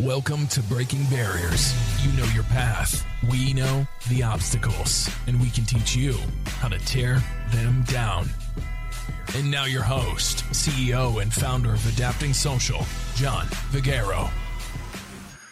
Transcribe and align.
Welcome 0.00 0.48
to 0.48 0.60
Breaking 0.64 1.04
Barriers. 1.04 1.72
You 2.04 2.10
know 2.18 2.24
your 2.34 2.42
path. 2.42 3.06
We 3.30 3.52
know 3.52 3.86
the 4.08 4.24
obstacles, 4.24 5.08
and 5.28 5.40
we 5.40 5.50
can 5.50 5.64
teach 5.64 5.94
you 5.94 6.16
how 6.46 6.66
to 6.66 6.80
tear 6.80 7.22
them 7.52 7.84
down. 7.84 8.28
And 9.36 9.48
now, 9.48 9.66
your 9.66 9.84
host, 9.84 10.38
CEO, 10.46 11.22
and 11.22 11.32
founder 11.32 11.72
of 11.72 11.94
Adapting 11.94 12.32
Social, 12.32 12.84
John 13.14 13.46
Vigero. 13.70 14.32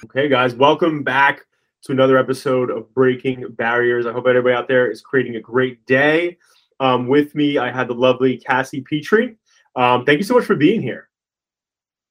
Okay, 0.06 0.28
guys, 0.28 0.56
welcome 0.56 1.04
back 1.04 1.46
to 1.82 1.92
another 1.92 2.18
episode 2.18 2.68
of 2.68 2.92
Breaking 2.92 3.46
Barriers. 3.48 4.06
I 4.06 4.12
hope 4.12 4.26
everybody 4.26 4.56
out 4.56 4.66
there 4.66 4.90
is 4.90 5.02
creating 5.02 5.36
a 5.36 5.40
great 5.40 5.86
day. 5.86 6.36
Um, 6.80 7.06
with 7.06 7.32
me, 7.36 7.58
I 7.58 7.70
had 7.70 7.86
the 7.86 7.94
lovely 7.94 8.38
Cassie 8.38 8.80
Petrey. 8.80 9.36
Um, 9.76 10.04
thank 10.04 10.18
you 10.18 10.24
so 10.24 10.34
much 10.34 10.46
for 10.46 10.56
being 10.56 10.82
here. 10.82 11.10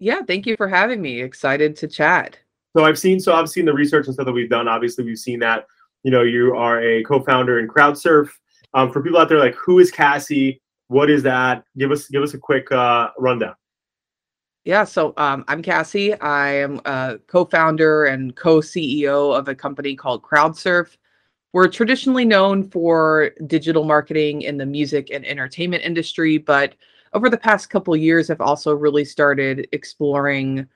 Yeah, 0.02 0.24
thank 0.24 0.48
you 0.48 0.58
for 0.58 0.68
having 0.68 1.00
me. 1.00 1.22
Excited 1.22 1.76
to 1.76 1.88
chat. 1.88 2.36
So 2.76 2.84
I've 2.84 2.98
seen 2.98 3.20
so 3.20 3.34
I've 3.34 3.50
seen 3.50 3.66
the 3.66 3.74
research 3.74 4.08
and 4.08 4.16
stuff 4.16 4.26
that 4.26 4.32
we've 4.34 4.50
done. 4.50 4.68
Obviously, 4.68 5.04
we've 5.04 5.20
seen 5.20 5.38
that 5.42 5.68
you 6.02 6.10
know 6.10 6.24
you 6.24 6.56
are 6.56 6.82
a 6.82 7.04
co-founder 7.04 7.60
in 7.60 7.68
CrowdSurf. 7.68 8.30
Um, 8.74 8.92
for 8.92 9.04
people 9.04 9.20
out 9.20 9.30
there, 9.30 9.38
like 9.38 9.54
who 9.54 9.78
is 9.78 9.92
Cassie? 9.92 10.60
What 10.88 11.12
is 11.12 11.22
that? 11.22 11.64
Give 11.78 11.92
us 11.92 12.08
give 12.08 12.24
us 12.24 12.34
a 12.34 12.40
quick 12.40 12.72
uh, 12.72 13.10
rundown. 13.20 13.54
Yeah, 14.64 14.86
so 14.86 15.14
um, 15.18 15.46
I'm 15.48 15.62
Cassie. 15.62 16.16
I 16.16 16.50
am 16.50 16.82
a 16.86 17.20
co-founder 17.28 18.06
and 18.06 18.36
co-CEO 18.36 19.38
of 19.38 19.50
a 19.50 19.56
company 19.56 19.96
called 19.96 20.24
CrowdSurf. 20.24 20.98
We're 21.54 21.68
traditionally 21.68 22.26
known 22.26 22.70
for 22.72 23.32
digital 23.46 23.84
marketing 23.84 24.42
in 24.42 24.58
the 24.58 24.66
music 24.66 25.12
and 25.12 25.28
entertainment 25.28 25.84
industry, 25.84 26.40
but 26.40 26.74
over 27.14 27.30
the 27.30 27.38
past 27.38 27.70
couple 27.70 27.96
years, 27.96 28.30
I've 28.30 28.42
also 28.42 28.74
really 28.74 29.06
started 29.06 29.68
exploring 29.72 30.68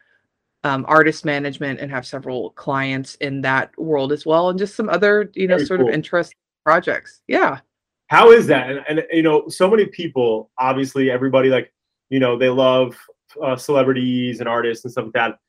um, 0.63 0.85
artist 0.87 1.25
management 1.25 1.79
and 1.79 1.91
have 1.91 2.05
several 2.05 2.49
clients 2.51 3.15
in 3.15 3.41
that 3.41 3.77
world 3.77 4.11
as 4.11 4.25
well, 4.25 4.49
and 4.49 4.59
just 4.59 4.75
some 4.75 4.89
other, 4.89 5.31
you 5.35 5.47
know, 5.47 5.57
Very 5.57 5.67
sort 5.67 5.79
cool. 5.79 5.89
of 5.89 5.93
interest 5.93 6.33
projects. 6.63 7.21
Yeah. 7.27 7.59
How 8.07 8.31
is 8.31 8.47
that? 8.47 8.69
And, 8.69 8.83
and, 8.87 9.03
you 9.11 9.23
know, 9.23 9.47
so 9.47 9.69
many 9.69 9.85
people, 9.85 10.51
obviously, 10.57 11.09
everybody 11.09 11.49
like, 11.49 11.71
you 12.09 12.19
know, 12.19 12.37
they 12.37 12.49
love 12.49 12.95
uh, 13.43 13.55
celebrities 13.55 14.39
and 14.39 14.49
artists 14.49 14.85
and 14.85 14.91
stuff 14.91 15.05
like 15.05 15.13
that. 15.13 15.39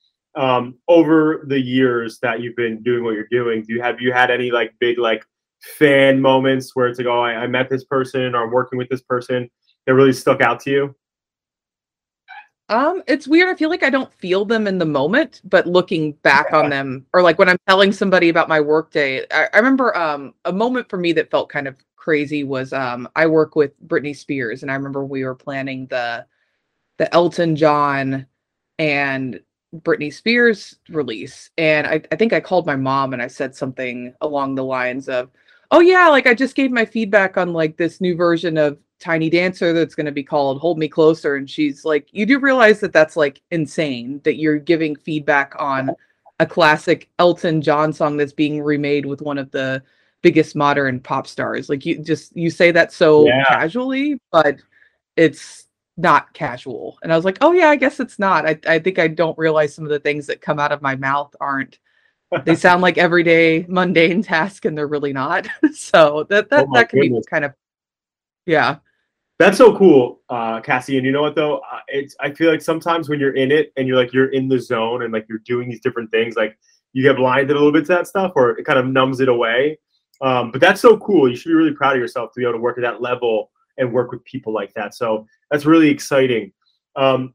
Um, 0.40 0.74
over 0.86 1.44
the 1.48 1.58
years 1.58 2.18
that 2.20 2.40
you've 2.40 2.56
been 2.56 2.82
doing 2.82 3.04
what 3.04 3.14
you're 3.14 3.28
doing, 3.30 3.62
do 3.62 3.72
you 3.72 3.82
have 3.82 4.00
you 4.00 4.12
had 4.12 4.30
any 4.30 4.50
like 4.50 4.74
big 4.80 4.98
like 4.98 5.24
fan 5.78 6.20
moments 6.20 6.76
where 6.76 6.88
it's 6.88 6.98
like, 6.98 7.06
oh, 7.06 7.20
I, 7.20 7.36
I 7.36 7.46
met 7.46 7.70
this 7.70 7.84
person 7.84 8.34
or 8.34 8.44
I'm 8.44 8.50
working 8.50 8.76
with 8.76 8.88
this 8.90 9.00
person? 9.00 9.50
That 9.86 9.94
really 9.94 10.12
stuck 10.12 10.40
out 10.40 10.60
to 10.60 10.70
you? 10.70 10.94
Um, 12.68 13.02
it's 13.06 13.28
weird. 13.28 13.48
I 13.48 13.54
feel 13.54 13.70
like 13.70 13.84
I 13.84 13.90
don't 13.90 14.12
feel 14.14 14.44
them 14.44 14.66
in 14.66 14.78
the 14.78 14.84
moment, 14.84 15.40
but 15.44 15.66
looking 15.66 16.12
back 16.12 16.48
yeah. 16.50 16.58
on 16.58 16.70
them, 16.70 17.06
or 17.12 17.22
like 17.22 17.38
when 17.38 17.48
I'm 17.48 17.58
telling 17.68 17.92
somebody 17.92 18.28
about 18.28 18.48
my 18.48 18.60
workday, 18.60 19.24
I, 19.30 19.48
I 19.52 19.56
remember 19.58 19.96
um 19.96 20.34
a 20.44 20.52
moment 20.52 20.88
for 20.90 20.96
me 20.96 21.12
that 21.12 21.30
felt 21.30 21.48
kind 21.48 21.68
of 21.68 21.76
crazy 21.94 22.42
was 22.44 22.72
um 22.72 23.08
I 23.14 23.26
work 23.26 23.54
with 23.54 23.72
Britney 23.86 24.16
Spears, 24.16 24.62
and 24.62 24.70
I 24.70 24.74
remember 24.74 25.04
we 25.04 25.24
were 25.24 25.34
planning 25.34 25.86
the 25.86 26.26
the 26.98 27.12
Elton 27.14 27.54
John 27.54 28.26
and 28.80 29.40
Britney 29.76 30.12
Spears 30.12 30.76
release, 30.88 31.50
and 31.58 31.86
I, 31.86 32.02
I 32.10 32.16
think 32.16 32.32
I 32.32 32.40
called 32.40 32.66
my 32.66 32.76
mom 32.76 33.12
and 33.12 33.22
I 33.22 33.28
said 33.28 33.54
something 33.54 34.12
along 34.20 34.56
the 34.56 34.64
lines 34.64 35.08
of, 35.08 35.30
"Oh 35.70 35.80
yeah, 35.80 36.08
like 36.08 36.26
I 36.26 36.34
just 36.34 36.56
gave 36.56 36.72
my 36.72 36.84
feedback 36.84 37.36
on 37.36 37.52
like 37.52 37.76
this 37.76 38.00
new 38.00 38.16
version 38.16 38.58
of 38.58 38.78
tiny 38.98 39.28
dancer 39.28 39.72
that's 39.72 39.94
going 39.94 40.06
to 40.06 40.12
be 40.12 40.22
called 40.22 40.58
hold 40.58 40.78
me 40.78 40.88
closer 40.88 41.36
and 41.36 41.50
she's 41.50 41.84
like 41.84 42.08
you 42.12 42.24
do 42.24 42.38
realize 42.38 42.80
that 42.80 42.92
that's 42.94 43.14
like 43.16 43.42
insane 43.50 44.20
that 44.24 44.36
you're 44.36 44.58
giving 44.58 44.96
feedback 44.96 45.54
on 45.58 45.90
a 46.40 46.46
classic 46.46 47.08
elton 47.18 47.60
john 47.60 47.92
song 47.92 48.16
that's 48.16 48.32
being 48.32 48.62
remade 48.62 49.04
with 49.04 49.20
one 49.20 49.36
of 49.36 49.50
the 49.50 49.82
biggest 50.26 50.56
modern 50.56 50.98
pop 50.98 51.24
stars. 51.26 51.68
Like 51.68 51.86
you 51.86 52.02
just 52.02 52.36
you 52.36 52.50
say 52.50 52.72
that 52.72 52.92
so 52.92 53.26
yeah. 53.26 53.44
casually 53.44 54.18
but 54.32 54.56
it's 55.16 55.66
not 55.96 56.32
casual. 56.34 56.98
And 57.02 57.12
i 57.12 57.16
was 57.16 57.24
like 57.24 57.38
oh 57.40 57.52
yeah 57.52 57.68
i 57.68 57.76
guess 57.76 58.00
it's 58.00 58.18
not. 58.18 58.44
I, 58.44 58.58
I 58.66 58.78
think 58.80 58.98
i 58.98 59.06
don't 59.06 59.38
realize 59.38 59.72
some 59.72 59.84
of 59.84 59.90
the 59.90 60.00
things 60.00 60.26
that 60.26 60.40
come 60.40 60.58
out 60.58 60.72
of 60.72 60.82
my 60.82 60.96
mouth 60.96 61.34
aren't 61.40 61.78
they 62.44 62.56
sound 62.66 62.82
like 62.82 62.98
everyday 62.98 63.64
mundane 63.68 64.20
task 64.20 64.64
and 64.64 64.76
they're 64.76 64.88
really 64.88 65.12
not. 65.12 65.46
So 65.74 66.26
that 66.28 66.50
that, 66.50 66.66
oh 66.68 66.74
that 66.74 66.88
can 66.88 67.02
goodness. 67.02 67.24
be 67.24 67.30
kind 67.30 67.44
of 67.44 67.54
yeah 68.46 68.78
that's 69.38 69.58
so 69.58 69.76
cool, 69.76 70.20
uh, 70.30 70.60
Cassie. 70.60 70.96
And 70.96 71.04
you 71.04 71.12
know 71.12 71.22
what 71.22 71.34
though? 71.34 71.58
Uh, 71.58 71.80
it's 71.88 72.16
I 72.20 72.32
feel 72.32 72.50
like 72.50 72.62
sometimes 72.62 73.08
when 73.08 73.20
you're 73.20 73.34
in 73.34 73.52
it 73.52 73.72
and 73.76 73.86
you're 73.86 73.96
like 73.96 74.12
you're 74.12 74.32
in 74.32 74.48
the 74.48 74.58
zone 74.58 75.02
and 75.02 75.12
like 75.12 75.26
you're 75.28 75.40
doing 75.40 75.68
these 75.68 75.80
different 75.80 76.10
things, 76.10 76.36
like 76.36 76.58
you 76.92 77.02
get 77.02 77.16
blinded 77.16 77.50
a 77.50 77.54
little 77.54 77.72
bit 77.72 77.84
to 77.86 77.92
that 77.92 78.06
stuff, 78.06 78.32
or 78.34 78.58
it 78.58 78.64
kind 78.64 78.78
of 78.78 78.86
numbs 78.86 79.20
it 79.20 79.28
away. 79.28 79.78
Um, 80.22 80.50
but 80.50 80.60
that's 80.60 80.80
so 80.80 80.96
cool. 80.98 81.28
You 81.28 81.36
should 81.36 81.50
be 81.50 81.54
really 81.54 81.74
proud 81.74 81.94
of 81.94 82.00
yourself 82.00 82.32
to 82.32 82.40
be 82.40 82.44
able 82.44 82.54
to 82.54 82.60
work 82.60 82.78
at 82.78 82.82
that 82.82 83.02
level 83.02 83.50
and 83.76 83.92
work 83.92 84.10
with 84.10 84.24
people 84.24 84.54
like 84.54 84.72
that. 84.74 84.94
So 84.94 85.26
that's 85.50 85.66
really 85.66 85.90
exciting. 85.90 86.52
Um, 86.96 87.34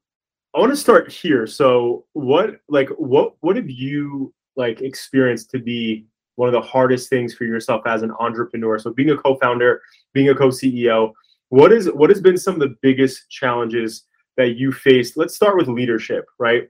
I 0.55 0.59
want 0.59 0.71
to 0.71 0.77
start 0.77 1.11
here. 1.11 1.45
So 1.45 2.05
what 2.13 2.59
like 2.67 2.89
what 2.97 3.35
what 3.41 3.55
have 3.55 3.69
you 3.69 4.33
like 4.55 4.81
experienced 4.81 5.51
to 5.51 5.59
be 5.59 6.07
one 6.35 6.49
of 6.49 6.53
the 6.53 6.61
hardest 6.61 7.09
things 7.09 7.33
for 7.33 7.45
yourself 7.45 7.83
as 7.85 8.01
an 8.01 8.11
entrepreneur? 8.19 8.79
So 8.79 8.91
being 8.91 9.11
a 9.11 9.17
co-founder, 9.17 9.81
being 10.13 10.29
a 10.29 10.35
co-CEO, 10.35 11.13
what 11.51 11.73
is 11.73 11.91
what 11.91 12.09
has 12.09 12.21
been 12.21 12.37
some 12.37 12.53
of 12.53 12.61
the 12.61 12.77
biggest 12.81 13.29
challenges 13.29 14.05
that 14.37 14.55
you 14.55 14.71
faced? 14.71 15.17
Let's 15.17 15.35
start 15.35 15.57
with 15.57 15.67
leadership, 15.67 16.25
right? 16.39 16.69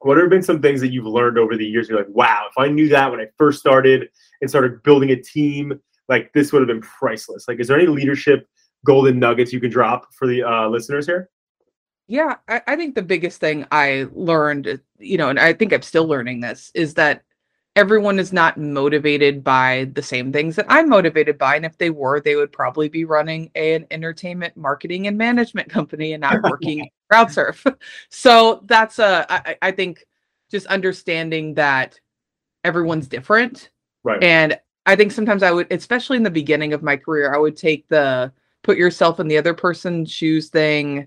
What 0.00 0.18
have 0.18 0.28
been 0.28 0.42
some 0.42 0.60
things 0.60 0.82
that 0.82 0.92
you've 0.92 1.06
learned 1.06 1.38
over 1.38 1.56
the 1.56 1.64
years? 1.64 1.88
You're 1.88 1.98
like, 1.98 2.08
wow, 2.10 2.46
if 2.50 2.58
I 2.58 2.68
knew 2.68 2.86
that 2.90 3.10
when 3.10 3.20
I 3.20 3.28
first 3.38 3.60
started 3.60 4.10
and 4.42 4.50
started 4.50 4.82
building 4.82 5.10
a 5.10 5.16
team, 5.16 5.80
like 6.10 6.30
this 6.34 6.52
would 6.52 6.60
have 6.60 6.68
been 6.68 6.82
priceless. 6.82 7.46
Like, 7.48 7.60
is 7.60 7.68
there 7.68 7.78
any 7.78 7.86
leadership 7.86 8.46
golden 8.84 9.18
nuggets 9.18 9.54
you 9.54 9.60
can 9.60 9.70
drop 9.70 10.12
for 10.12 10.26
the 10.26 10.42
uh, 10.42 10.68
listeners 10.68 11.06
here? 11.06 11.30
Yeah, 12.06 12.36
I, 12.46 12.60
I, 12.66 12.76
think 12.76 12.96
the 12.96 13.02
biggest 13.02 13.40
thing 13.40 13.66
I 13.70 14.06
learned, 14.12 14.80
you 14.98 15.16
know, 15.16 15.30
and 15.30 15.38
I 15.38 15.54
think 15.54 15.72
I'm 15.72 15.80
still 15.80 16.06
learning 16.06 16.40
this, 16.40 16.70
is 16.74 16.94
that 16.94 17.22
everyone 17.76 18.18
is 18.18 18.32
not 18.32 18.58
motivated 18.58 19.44
by 19.44 19.90
the 19.94 20.02
same 20.02 20.32
things 20.32 20.56
that 20.56 20.66
I'm 20.68 20.88
motivated 20.88 21.38
by. 21.38 21.56
And 21.56 21.64
if 21.64 21.78
they 21.78 21.90
were, 21.90 22.20
they 22.20 22.36
would 22.36 22.52
probably 22.52 22.88
be 22.88 23.04
running 23.04 23.50
an 23.54 23.86
entertainment 23.90 24.56
marketing 24.56 25.06
and 25.06 25.16
management 25.16 25.68
company 25.70 26.12
and 26.12 26.20
not 26.20 26.42
working 26.50 26.88
CrowdSurf. 27.12 27.74
So 28.10 28.62
that's 28.66 28.98
a, 28.98 29.26
I, 29.28 29.56
I 29.62 29.70
think 29.70 30.04
just 30.50 30.66
understanding 30.66 31.54
that 31.54 31.98
everyone's 32.64 33.06
different. 33.06 33.70
Right. 34.02 34.22
And 34.22 34.58
I 34.86 34.96
think 34.96 35.12
sometimes 35.12 35.42
I 35.42 35.52
would, 35.52 35.72
especially 35.72 36.16
in 36.16 36.22
the 36.22 36.30
beginning 36.30 36.72
of 36.72 36.82
my 36.82 36.96
career, 36.96 37.34
I 37.34 37.38
would 37.38 37.56
take 37.56 37.86
the 37.88 38.32
put 38.62 38.76
yourself 38.76 39.20
in 39.20 39.28
the 39.28 39.38
other 39.38 39.54
person's 39.54 40.10
shoes 40.10 40.48
thing 40.48 41.06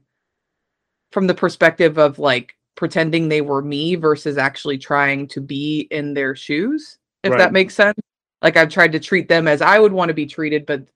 from 1.12 1.28
the 1.28 1.34
perspective 1.34 1.98
of 1.98 2.18
like 2.20 2.56
pretending 2.76 3.28
they 3.28 3.42
were 3.42 3.62
me 3.62 3.96
versus 3.96 4.38
actually 4.38 4.78
trying 4.78 5.28
to 5.28 5.42
be 5.42 5.88
in 5.92 6.14
their 6.14 6.36
shoes 6.36 6.98
if 7.24 7.32
right. 7.32 7.38
that 7.38 7.54
makes 7.54 7.76
sense 7.76 7.98
like 8.42 8.58
i've 8.58 8.70
tried 8.70 8.92
to 8.92 9.00
treat 9.00 9.28
them 9.30 9.48
as 9.48 9.62
i 9.62 9.80
would 9.80 9.94
want 9.94 10.10
to 10.10 10.14
be 10.14 10.26
treated 10.26 10.66
but 10.66 10.88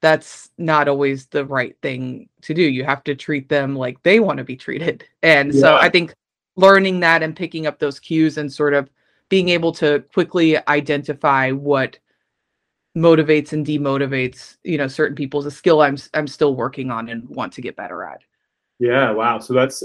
that's 0.00 0.50
not 0.58 0.86
always 0.86 1.26
the 1.26 1.44
right 1.46 1.76
thing 1.80 2.28
to 2.42 2.52
do 2.52 2.62
you 2.62 2.84
have 2.84 3.02
to 3.02 3.14
treat 3.14 3.48
them 3.48 3.74
like 3.74 4.02
they 4.02 4.20
want 4.20 4.36
to 4.36 4.44
be 4.44 4.56
treated 4.56 5.04
and 5.22 5.54
yeah. 5.54 5.60
so 5.60 5.76
i 5.76 5.88
think 5.88 6.14
learning 6.56 7.00
that 7.00 7.22
and 7.22 7.34
picking 7.34 7.66
up 7.66 7.78
those 7.78 7.98
cues 7.98 8.38
and 8.38 8.52
sort 8.52 8.74
of 8.74 8.88
being 9.28 9.48
able 9.48 9.72
to 9.72 10.04
quickly 10.12 10.56
identify 10.68 11.50
what 11.50 11.98
motivates 12.96 13.52
and 13.52 13.66
demotivates 13.66 14.56
you 14.62 14.78
know 14.78 14.86
certain 14.86 15.16
people 15.16 15.40
is 15.40 15.46
a 15.46 15.50
skill 15.50 15.80
i'm 15.80 15.96
i'm 16.12 16.28
still 16.28 16.54
working 16.54 16.90
on 16.90 17.08
and 17.08 17.28
want 17.28 17.52
to 17.52 17.60
get 17.60 17.74
better 17.74 18.04
at 18.04 18.20
yeah, 18.84 19.10
wow. 19.10 19.38
So 19.38 19.54
that's 19.54 19.82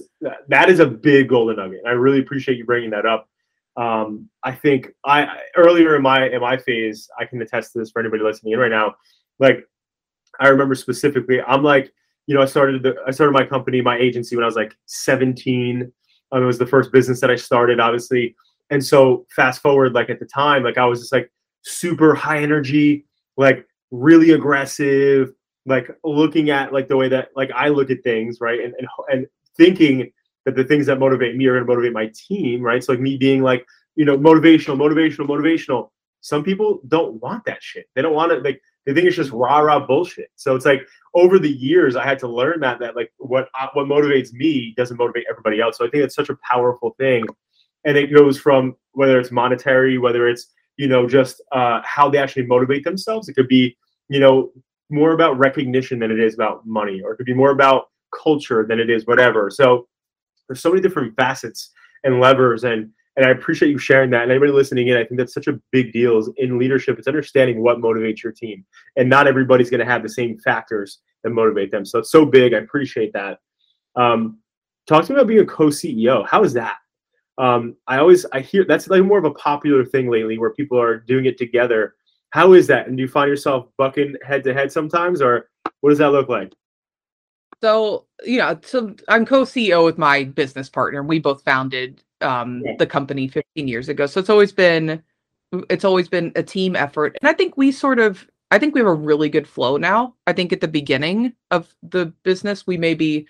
that 0.50 0.70
is 0.70 0.80
a 0.80 0.86
big 0.86 1.30
golden 1.30 1.56
nugget. 1.56 1.82
I 1.88 1.92
really 1.92 2.20
appreciate 2.20 2.58
you 2.58 2.66
bringing 2.66 2.90
that 2.90 3.06
up. 3.06 3.30
Um, 3.78 4.30
I 4.44 4.52
think 4.52 4.90
I 5.06 5.40
earlier 5.56 5.96
in 5.96 6.02
my 6.02 6.28
in 6.28 6.42
my 6.42 6.58
phase, 6.58 7.10
I 7.18 7.24
can 7.24 7.42
attest 7.42 7.72
to 7.74 7.80
this 7.80 7.92
for 7.92 8.02
anybody 8.02 8.24
listening 8.24 8.54
in 8.54 8.60
right 8.60 8.72
now. 8.72 8.96
Like, 9.40 9.64
I 10.42 10.50
remember 10.50 10.76
specifically, 10.76 11.42
I'm 11.42 11.64
like, 11.64 11.94
you 12.28 12.36
know, 12.36 12.42
I 12.42 12.46
started 12.46 12.84
the, 12.84 12.96
I 13.08 13.12
started 13.12 13.32
my 13.32 13.46
company, 13.46 13.80
my 13.80 13.98
agency 13.98 14.36
when 14.36 14.44
I 14.44 14.48
was 14.48 14.58
like 14.58 14.76
17. 14.88 15.90
Um, 16.32 16.44
it 16.44 16.46
was 16.46 16.60
the 16.60 16.68
first 16.68 16.92
business 16.92 17.22
that 17.22 17.32
I 17.32 17.36
started, 17.36 17.80
obviously. 17.80 18.36
And 18.70 18.86
so 18.86 19.26
fast 19.34 19.62
forward, 19.62 19.94
like 19.94 20.10
at 20.10 20.20
the 20.20 20.26
time, 20.26 20.64
like 20.64 20.78
I 20.78 20.86
was 20.86 21.00
just 21.00 21.14
like 21.14 21.32
super 21.62 22.14
high 22.14 22.40
energy, 22.40 23.06
like 23.38 23.66
really 23.92 24.32
aggressive, 24.32 25.32
like 25.70 25.90
looking 26.04 26.50
at 26.50 26.74
like 26.74 26.88
the 26.88 26.98
way 26.98 27.08
that 27.10 27.30
like 27.36 27.52
I 27.56 27.70
look 27.70 27.90
at 27.90 28.04
things, 28.04 28.40
right? 28.42 28.60
And 28.60 28.74
and, 28.78 28.88
and 29.12 29.28
thinking 29.56 30.12
that 30.46 30.56
the 30.56 30.64
things 30.64 30.86
that 30.88 31.00
motivate 31.00 31.36
me 31.36 31.46
are 31.48 31.54
going 31.54 31.66
to 31.66 31.68
motivate 31.68 31.94
my 31.94 32.12
team, 32.16 32.62
right? 32.62 32.84
So 32.84 32.94
like 32.94 33.02
me 33.02 33.18
being 33.18 33.42
like, 33.42 33.66
you 33.96 34.06
know, 34.06 34.18
motivational, 34.18 34.78
motivational, 34.78 35.28
motivational. 35.28 35.90
Some 36.22 36.44
people 36.44 36.82
don't 36.88 37.22
want 37.22 37.46
that 37.46 37.62
shit. 37.62 37.86
They 37.96 38.02
don't 38.02 38.14
want 38.14 38.32
it. 38.32 38.44
Like 38.44 38.62
they 38.86 38.94
think 38.94 39.08
it's 39.08 39.16
just 39.16 39.32
rah 39.32 39.60
rah 39.60 39.86
bullshit. 39.86 40.30
So 40.36 40.56
it's 40.56 40.66
like 40.66 40.82
over 41.14 41.40
the 41.40 41.52
years, 41.52 41.96
I 41.96 42.04
had 42.04 42.20
to 42.20 42.28
learn 42.28 42.60
that 42.62 42.80
that 42.80 42.96
like 42.96 43.12
what 43.18 43.48
uh, 43.60 43.68
what 43.74 43.88
motivates 43.88 44.34
me 44.34 44.74
doesn't 44.76 44.98
motivate 44.98 45.26
everybody 45.30 45.62
else. 45.62 45.78
So 45.78 45.86
I 45.86 45.90
think 45.90 46.04
it's 46.04 46.16
such 46.16 46.30
a 46.30 46.38
powerful 46.50 46.96
thing 46.98 47.26
and 47.86 47.98
it 47.98 48.14
goes 48.14 48.38
from 48.38 48.76
whether 48.94 49.20
it's 49.20 49.32
monetary, 49.32 49.98
whether 49.98 50.28
it's 50.28 50.48
you 50.78 50.88
know 50.88 51.08
just 51.08 51.42
uh, 51.52 51.82
how 51.84 52.10
they 52.10 52.18
actually 52.18 52.46
motivate 52.46 52.84
themselves. 52.84 53.30
It 53.30 53.34
could 53.34 53.48
be 53.48 53.78
you 54.08 54.20
know 54.20 54.52
more 54.90 55.12
about 55.12 55.38
recognition 55.38 56.00
than 56.00 56.12
it 56.12 56.20
is 56.20 56.34
about 56.34 56.66
money, 56.66 57.02
or 57.02 57.14
it 57.14 57.18
could 57.18 57.26
be 57.26 57.34
more 57.34 57.52
about 57.52 57.90
culture 58.24 58.66
than 58.68 58.80
it 58.80 58.90
is 58.90 59.06
whatever. 59.06 59.50
So 59.50 59.88
there's 60.48 60.62
so 60.62 60.70
many 60.70 60.82
different 60.82 61.16
facets 61.16 61.72
and 62.04 62.20
levers 62.20 62.64
and 62.64 62.92
and 63.20 63.28
I 63.28 63.32
appreciate 63.32 63.70
you 63.70 63.78
sharing 63.78 64.10
that. 64.12 64.24
And 64.24 64.32
anybody 64.32 64.54
listening 64.54 64.88
in, 64.88 64.96
I 64.96 65.04
think 65.04 65.18
that's 65.18 65.34
such 65.34 65.48
a 65.48 65.60
big 65.74 65.92
deal 65.92 66.18
is 66.20 66.30
in 66.38 66.58
leadership. 66.58 66.98
It's 66.98 67.08
understanding 67.08 67.62
what 67.62 67.80
motivates 67.80 68.24
your 68.24 68.32
team, 68.32 68.64
and 68.96 69.10
not 69.10 69.28
everybody's 69.28 69.70
going 69.70 69.82
to 69.82 69.86
have 69.86 70.04
the 70.04 70.10
same 70.10 70.38
factors 70.40 71.00
that 71.24 71.32
motivate 71.32 71.70
them. 71.70 71.84
So 71.86 72.00
it's 72.00 72.12
so 72.12 72.26
big. 72.26 72.54
I 72.54 72.60
appreciate 72.60 73.12
that. 73.12 73.40
Um, 73.98 74.40
talk 74.88 75.04
to 75.06 75.12
me 75.12 75.20
about 75.20 75.28
being 75.28 75.42
a 75.42 75.46
co-CEO. 75.46 76.26
How 76.30 76.44
is 76.46 76.54
that? 76.54 76.78
Um, 77.38 77.76
I 77.88 77.98
always 77.98 78.26
I 78.32 78.40
hear 78.40 78.64
that's 78.64 78.88
like 78.88 79.04
more 79.04 79.18
of 79.18 79.26
a 79.26 79.32
popular 79.32 79.84
thing 79.84 80.10
lately, 80.10 80.38
where 80.38 80.52
people 80.52 80.80
are 80.80 81.00
doing 81.00 81.26
it 81.26 81.38
together. 81.38 81.96
How 82.32 82.54
is 82.54 82.68
that? 82.68 82.88
And 82.88 82.98
do 82.98 83.02
you 83.02 83.10
find 83.10 83.30
yourself 83.30 83.68
bucking 83.78 84.16
head 84.24 84.44
to 84.44 84.54
head 84.54 84.72
sometimes, 84.72 85.22
or 85.22 85.50
what 85.82 85.90
does 85.90 86.00
that 86.00 86.12
look 86.12 86.30
like? 86.30 86.54
So, 87.62 88.06
you 88.24 88.38
know, 88.38 88.58
so 88.64 88.96
I'm 89.08 89.26
co-CEO 89.26 89.84
with 89.84 89.98
my 89.98 90.24
business 90.24 90.70
partner. 90.70 91.04
We 91.04 91.20
both 91.20 91.44
founded 91.44 92.04
um, 92.22 92.62
yeah. 92.66 92.76
the 92.78 92.88
company 92.88 93.28
15 93.28 93.68
years 93.68 93.90
ago. 93.90 94.06
So 94.06 94.20
it's 94.20 94.30
always 94.30 94.52
been 94.52 95.02
it's 95.70 95.84
always 95.84 96.08
been 96.08 96.32
a 96.36 96.44
team 96.44 96.76
effort. 96.76 97.18
And 97.22 97.28
I 97.28 97.34
think 97.34 97.58
we 97.58 97.72
sort 97.72 98.00
of 98.00 98.28
I 98.52 98.60
think 98.60 98.74
we 98.74 98.80
have 98.80 98.88
a 98.88 98.94
really 98.94 99.30
good 99.30 99.48
flow 99.48 99.78
now. 99.78 100.16
I 100.26 100.34
think 100.34 100.54
at 100.54 100.62
the 100.62 100.68
beginning 100.68 101.34
of 101.52 101.74
the 101.84 102.08
business 102.24 102.66
we 102.66 102.78
maybe 102.78 103.28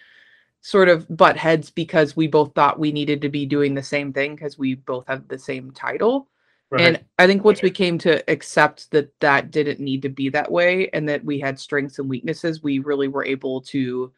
sort 0.62 0.90
of 0.90 1.06
butt 1.16 1.38
heads 1.38 1.70
because 1.70 2.16
we 2.16 2.28
both 2.28 2.54
thought 2.54 2.80
we 2.80 2.92
needed 2.92 3.22
to 3.22 3.30
be 3.30 3.46
doing 3.46 3.74
the 3.74 3.84
same 3.84 4.12
thing 4.12 4.36
because 4.36 4.58
we 4.58 4.76
both 4.76 5.08
have 5.08 5.28
the 5.28 5.40
same 5.40 5.72
title. 5.72 6.28
Right. 6.72 6.82
And 6.82 7.06
I 7.18 7.26
think 7.26 7.44
once 7.44 7.64
we 7.64 7.72
came 7.72 7.98
to 8.00 8.30
accept 8.30 8.92
that 8.92 9.12
that 9.22 9.50
didn't 9.50 9.80
need 9.80 10.04
to 10.04 10.10
be 10.10 10.30
that 10.30 10.52
way 10.52 10.88
and 10.94 11.10
that 11.10 11.26
we 11.26 11.40
had 11.40 11.60
strengths 11.60 11.98
and 11.98 12.08
weaknesses, 12.08 12.62
we 12.62 12.80
really 12.80 13.08
were 13.08 13.26
able 13.26 13.62
to 13.62 14.12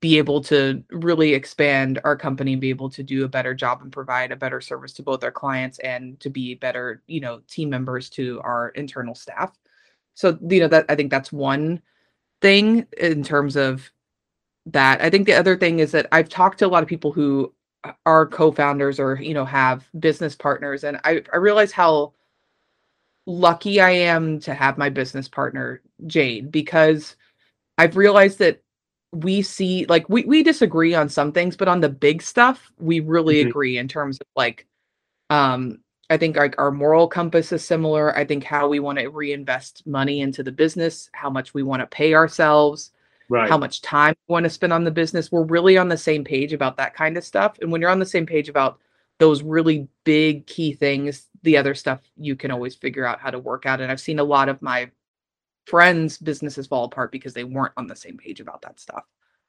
be 0.00 0.18
able 0.18 0.40
to 0.42 0.82
really 0.90 1.34
expand 1.34 2.00
our 2.02 2.16
company 2.16 2.52
and 2.52 2.60
be 2.60 2.70
able 2.70 2.90
to 2.90 3.02
do 3.02 3.24
a 3.24 3.28
better 3.28 3.54
job 3.54 3.80
and 3.82 3.92
provide 3.92 4.32
a 4.32 4.36
better 4.36 4.60
service 4.60 4.92
to 4.92 5.02
both 5.02 5.22
our 5.22 5.30
clients 5.30 5.78
and 5.80 6.18
to 6.18 6.28
be 6.28 6.54
better 6.54 7.02
you 7.06 7.20
know 7.20 7.40
team 7.46 7.70
members 7.70 8.10
to 8.10 8.40
our 8.42 8.70
internal 8.70 9.14
staff 9.14 9.56
so 10.14 10.36
you 10.48 10.58
know 10.58 10.66
that 10.66 10.84
i 10.88 10.96
think 10.96 11.10
that's 11.10 11.30
one 11.32 11.80
thing 12.40 12.86
in 12.98 13.22
terms 13.22 13.54
of 13.54 13.88
that 14.66 15.00
i 15.00 15.08
think 15.08 15.26
the 15.26 15.32
other 15.32 15.56
thing 15.56 15.78
is 15.78 15.92
that 15.92 16.08
i've 16.10 16.28
talked 16.28 16.58
to 16.58 16.66
a 16.66 16.68
lot 16.68 16.82
of 16.82 16.88
people 16.88 17.12
who 17.12 17.52
are 18.06 18.26
co-founders 18.26 18.98
or 19.00 19.16
you 19.16 19.34
know 19.34 19.44
have 19.44 19.88
business 19.98 20.34
partners 20.34 20.84
and 20.84 20.98
i, 21.04 21.22
I 21.32 21.36
realize 21.36 21.72
how 21.72 22.12
lucky 23.26 23.80
i 23.80 23.90
am 23.90 24.40
to 24.40 24.54
have 24.54 24.78
my 24.78 24.88
business 24.88 25.28
partner 25.28 25.82
jade 26.06 26.50
because 26.50 27.16
i've 27.76 27.96
realized 27.96 28.38
that 28.38 28.62
we 29.12 29.42
see 29.42 29.86
like 29.86 30.08
we 30.08 30.24
we 30.24 30.42
disagree 30.42 30.94
on 30.94 31.08
some 31.08 31.32
things, 31.32 31.56
but 31.56 31.68
on 31.68 31.80
the 31.80 31.88
big 31.88 32.22
stuff, 32.22 32.70
we 32.78 33.00
really 33.00 33.36
mm-hmm. 33.36 33.48
agree 33.48 33.78
in 33.78 33.88
terms 33.88 34.18
of 34.20 34.26
like 34.36 34.66
um 35.30 35.78
I 36.10 36.16
think 36.16 36.36
like 36.36 36.54
our 36.58 36.70
moral 36.70 37.06
compass 37.08 37.52
is 37.52 37.64
similar. 37.64 38.16
I 38.16 38.24
think 38.24 38.44
how 38.44 38.68
we 38.68 38.80
want 38.80 38.98
to 38.98 39.08
reinvest 39.08 39.86
money 39.86 40.20
into 40.20 40.42
the 40.42 40.52
business, 40.52 41.10
how 41.12 41.30
much 41.30 41.52
we 41.52 41.62
want 41.62 41.80
to 41.80 41.86
pay 41.86 42.14
ourselves, 42.14 42.92
right. 43.28 43.48
how 43.48 43.58
much 43.58 43.82
time 43.82 44.14
we 44.26 44.32
want 44.32 44.44
to 44.44 44.50
spend 44.50 44.72
on 44.72 44.84
the 44.84 44.90
business. 44.90 45.30
We're 45.30 45.44
really 45.44 45.76
on 45.78 45.88
the 45.88 45.96
same 45.96 46.24
page 46.24 46.52
about 46.52 46.76
that 46.76 46.94
kind 46.94 47.16
of 47.16 47.24
stuff. 47.24 47.58
And 47.60 47.70
when 47.70 47.80
you're 47.80 47.90
on 47.90 47.98
the 47.98 48.06
same 48.06 48.26
page 48.26 48.48
about 48.48 48.78
those 49.18 49.42
really 49.42 49.88
big 50.04 50.46
key 50.46 50.72
things, 50.72 51.26
the 51.42 51.56
other 51.56 51.74
stuff 51.74 52.00
you 52.16 52.36
can 52.36 52.50
always 52.50 52.74
figure 52.74 53.04
out 53.04 53.20
how 53.20 53.30
to 53.30 53.38
work 53.38 53.66
out. 53.66 53.80
And 53.80 53.90
I've 53.90 54.00
seen 54.00 54.18
a 54.18 54.24
lot 54.24 54.48
of 54.48 54.62
my 54.62 54.90
friends' 55.66 56.18
businesses 56.18 56.66
fall 56.66 56.84
apart 56.84 57.12
because 57.12 57.34
they 57.34 57.44
weren't 57.44 57.74
on 57.76 57.86
the 57.86 57.96
same 57.96 58.16
page 58.16 58.40
about 58.40 58.62
that 58.62 58.80
stuff. 58.80 59.04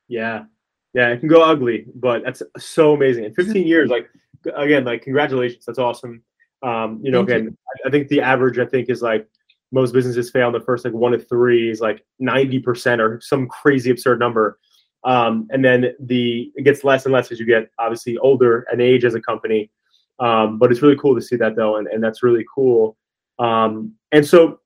Yeah. 0.08 0.46
Yeah, 0.94 1.10
it 1.10 1.20
can 1.20 1.30
go 1.30 1.44
ugly, 1.44 1.86
but 1.94 2.24
that's 2.24 2.42
so 2.58 2.94
amazing. 2.94 3.24
In 3.26 3.34
15 3.36 3.68
years, 3.68 3.92
like 3.92 4.10
again, 4.56 4.86
like 4.86 5.04
congratulations. 5.04 5.66
That's 5.66 5.78
awesome. 5.78 6.24
Um, 6.64 7.00
you 7.04 7.12
know, 7.12 7.20
Thank 7.20 7.30
again, 7.30 7.44
you. 7.46 7.58
I 7.86 7.90
think 7.92 8.08
the 8.08 8.22
average 8.22 8.58
I 8.58 8.66
think 8.66 8.90
is 8.90 9.02
like 9.02 9.28
most 9.72 9.94
businesses 9.94 10.32
fail 10.32 10.48
in 10.48 10.54
the 10.54 10.60
first 10.60 10.86
like 10.86 10.94
one 10.94 11.12
to 11.12 11.20
three 11.20 11.70
is 11.70 11.80
like 11.80 12.04
90% 12.22 13.00
or 13.00 13.22
some 13.22 13.48
crazy 13.48 13.92
absurd 13.92 14.20
number. 14.20 14.60
Um, 15.04 15.48
and 15.52 15.64
then 15.64 15.94
the 16.00 16.52
it 16.56 16.64
gets 16.64 16.84
less 16.84 17.06
and 17.06 17.14
less 17.14 17.32
as 17.32 17.40
you 17.40 17.46
get 17.46 17.70
obviously 17.80 18.18
older 18.18 18.66
and 18.72 18.82
age 18.82 19.06
as 19.06 19.16
a 19.16 19.22
company. 19.22 19.72
Um, 20.20 20.58
but 20.58 20.72
it's 20.72 20.82
really 20.82 20.98
cool 20.98 21.16
to 21.16 21.22
see 21.22 21.38
that 21.38 21.56
though, 21.56 21.78
and, 21.78 21.88
and 21.88 22.04
that's 22.04 22.24
really 22.24 22.46
cool. 22.54 22.98
Um, 23.38 23.94
and 24.12 24.26
so 24.26 24.60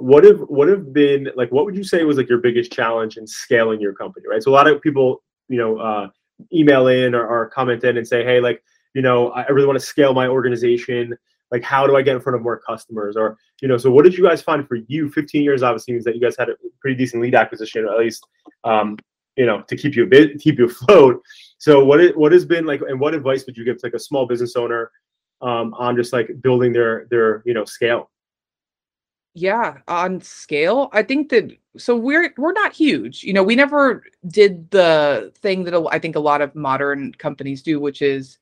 what 0.00 0.24
have 0.24 0.40
what 0.40 0.66
have 0.68 0.92
been 0.92 1.28
like 1.36 1.52
what 1.52 1.66
would 1.66 1.76
you 1.76 1.84
say 1.84 2.04
was 2.04 2.16
like 2.16 2.28
your 2.28 2.38
biggest 2.38 2.72
challenge 2.72 3.18
in 3.18 3.26
scaling 3.26 3.80
your 3.80 3.92
company 3.92 4.26
right 4.26 4.42
so 4.42 4.50
a 4.50 4.54
lot 4.54 4.66
of 4.66 4.80
people 4.80 5.22
you 5.48 5.58
know 5.58 5.78
uh, 5.78 6.08
email 6.54 6.86
in 6.86 7.14
or, 7.14 7.26
or 7.26 7.46
comment 7.50 7.84
in 7.84 7.98
and 7.98 8.08
say 8.08 8.24
hey 8.24 8.40
like 8.40 8.62
you 8.94 9.02
know 9.02 9.30
i 9.32 9.46
really 9.48 9.66
want 9.66 9.78
to 9.78 9.84
scale 9.84 10.14
my 10.14 10.26
organization 10.26 11.14
like 11.50 11.62
how 11.62 11.86
do 11.86 11.96
i 11.96 12.02
get 12.02 12.14
in 12.14 12.20
front 12.20 12.36
of 12.36 12.42
more 12.42 12.58
customers? 12.58 13.16
Or 13.16 13.36
you 13.60 13.68
know 13.68 13.76
so 13.76 13.90
what 13.90 14.04
did 14.04 14.16
you 14.16 14.24
guys 14.24 14.42
find 14.42 14.66
for 14.66 14.76
you? 14.76 15.10
15 15.10 15.42
years 15.42 15.62
obviously 15.62 15.94
means 15.94 16.04
that 16.04 16.14
you 16.14 16.20
guys 16.20 16.36
had 16.38 16.48
a 16.48 16.54
pretty 16.80 16.96
decent 16.96 17.22
lead 17.22 17.34
acquisition 17.34 17.86
at 17.86 17.98
least 17.98 18.26
um, 18.64 18.96
you 19.36 19.46
know 19.46 19.62
to 19.62 19.76
keep 19.76 19.96
you 19.96 20.04
a 20.04 20.06
bit 20.06 20.38
keep 20.38 20.58
you 20.58 20.66
afloat. 20.66 21.22
So 21.58 21.84
what 21.84 22.00
is, 22.00 22.12
what 22.16 22.32
has 22.32 22.44
been 22.44 22.66
like 22.66 22.80
and 22.82 22.98
what 22.98 23.14
advice 23.14 23.44
would 23.46 23.56
you 23.56 23.64
give 23.64 23.78
to 23.78 23.86
like 23.86 23.94
a 23.94 23.98
small 23.98 24.26
business 24.26 24.56
owner 24.56 24.90
um, 25.42 25.74
on 25.74 25.96
just 25.96 26.12
like 26.12 26.28
building 26.42 26.72
their 26.72 27.06
their 27.10 27.42
you 27.44 27.54
know 27.54 27.64
scale? 27.64 28.10
Yeah, 29.34 29.78
on 29.86 30.20
scale, 30.20 30.88
I 30.92 31.02
think 31.04 31.30
that 31.30 31.56
so 31.76 31.96
we're 31.96 32.34
we're 32.36 32.52
not 32.52 32.72
huge. 32.72 33.22
You 33.22 33.32
know, 33.32 33.44
we 33.44 33.54
never 33.54 34.02
did 34.26 34.70
the 34.70 35.32
thing 35.36 35.64
that 35.64 35.88
I 35.90 35.98
think 35.98 36.16
a 36.16 36.20
lot 36.20 36.40
of 36.40 36.54
modern 36.54 37.12
companies 37.12 37.62
do, 37.62 37.78
which 37.78 38.02
is 38.02 38.38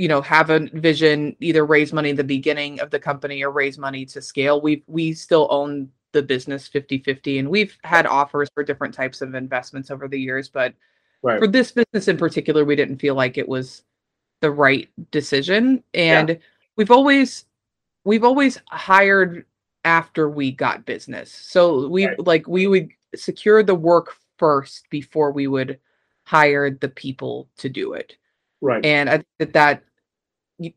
you 0.00 0.08
know, 0.08 0.22
have 0.22 0.48
a 0.48 0.60
vision, 0.72 1.36
either 1.40 1.66
raise 1.66 1.92
money 1.92 2.08
in 2.08 2.16
the 2.16 2.24
beginning 2.24 2.80
of 2.80 2.88
the 2.88 2.98
company 2.98 3.44
or 3.44 3.50
raise 3.50 3.76
money 3.76 4.06
to 4.06 4.22
scale. 4.22 4.58
We 4.58 4.82
we 4.86 5.12
still 5.12 5.46
own 5.50 5.90
the 6.12 6.22
business 6.22 6.70
50-50 6.70 7.38
and 7.38 7.50
we've 7.50 7.76
had 7.84 8.06
offers 8.06 8.48
for 8.54 8.64
different 8.64 8.94
types 8.94 9.20
of 9.20 9.34
investments 9.34 9.90
over 9.90 10.08
the 10.08 10.18
years, 10.18 10.48
but 10.48 10.74
right. 11.22 11.38
for 11.38 11.46
this 11.46 11.70
business 11.70 12.08
in 12.08 12.16
particular, 12.16 12.64
we 12.64 12.74
didn't 12.74 12.96
feel 12.96 13.14
like 13.14 13.36
it 13.36 13.46
was 13.46 13.82
the 14.40 14.50
right 14.50 14.88
decision 15.10 15.84
and 15.92 16.30
yeah. 16.30 16.36
we've 16.76 16.90
always 16.90 17.44
we've 18.04 18.24
always 18.24 18.58
hired 18.70 19.44
after 19.84 20.30
we 20.30 20.50
got 20.50 20.86
business. 20.86 21.30
So 21.30 21.88
we 21.88 22.06
right. 22.06 22.26
like 22.26 22.48
we 22.48 22.66
would 22.66 22.88
secure 23.14 23.62
the 23.62 23.74
work 23.74 24.16
first 24.38 24.88
before 24.88 25.30
we 25.30 25.46
would 25.46 25.78
hire 26.24 26.70
the 26.70 26.88
people 26.88 27.50
to 27.58 27.68
do 27.68 27.92
it. 27.92 28.16
Right. 28.62 28.84
And 28.84 29.10
I 29.10 29.18
think 29.18 29.26
that 29.38 29.52
that 29.52 29.82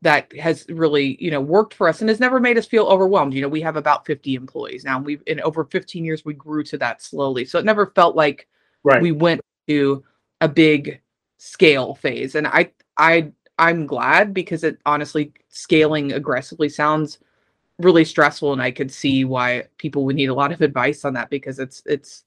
that 0.02 0.36
has 0.38 0.66
really 0.70 1.18
you 1.20 1.32
know 1.32 1.42
worked 1.42 1.74
for 1.74 1.88
us 1.88 2.02
and 2.02 2.10
has 2.10 2.20
never 2.20 2.40
made 2.40 2.58
us 2.58 2.66
feel 2.66 2.86
overwhelmed. 2.86 3.34
You 3.34 3.42
know 3.42 3.50
we 3.50 3.62
have 3.62 3.76
about 3.76 4.06
50 4.06 4.36
employees 4.36 4.84
now 4.84 5.00
we've 5.00 5.24
in 5.28 5.42
over 5.42 5.66
15 5.66 6.06
years 6.06 6.26
we 6.26 6.34
grew 6.34 6.64
to 6.64 6.78
that 6.78 7.02
slowly. 7.02 7.46
So 7.46 7.60
it 7.60 7.66
never 7.66 7.88
felt 7.88 8.16
like 8.16 8.48
right. 8.84 9.02
we 9.02 9.12
went 9.12 9.42
to 9.68 10.04
a 10.42 10.48
big 10.48 11.02
scale 11.38 11.96
phase. 11.96 12.36
And 12.36 12.48
i 12.48 12.72
i 12.98 13.32
i'm 13.60 13.86
glad 13.86 14.34
because 14.34 14.64
it 14.64 14.80
honestly 14.86 15.32
scaling 15.50 16.14
aggressively 16.14 16.70
sounds 16.70 17.20
really 17.80 18.06
stressful 18.06 18.54
and 18.54 18.62
I 18.62 18.72
could 18.72 18.92
see 18.92 19.26
why 19.26 19.64
people 19.78 20.06
would 20.06 20.16
need 20.16 20.30
a 20.30 20.34
lot 20.34 20.52
of 20.52 20.62
advice 20.62 21.06
on 21.06 21.14
that 21.14 21.30
because 21.30 21.60
it's 21.60 21.82
it's 21.86 22.24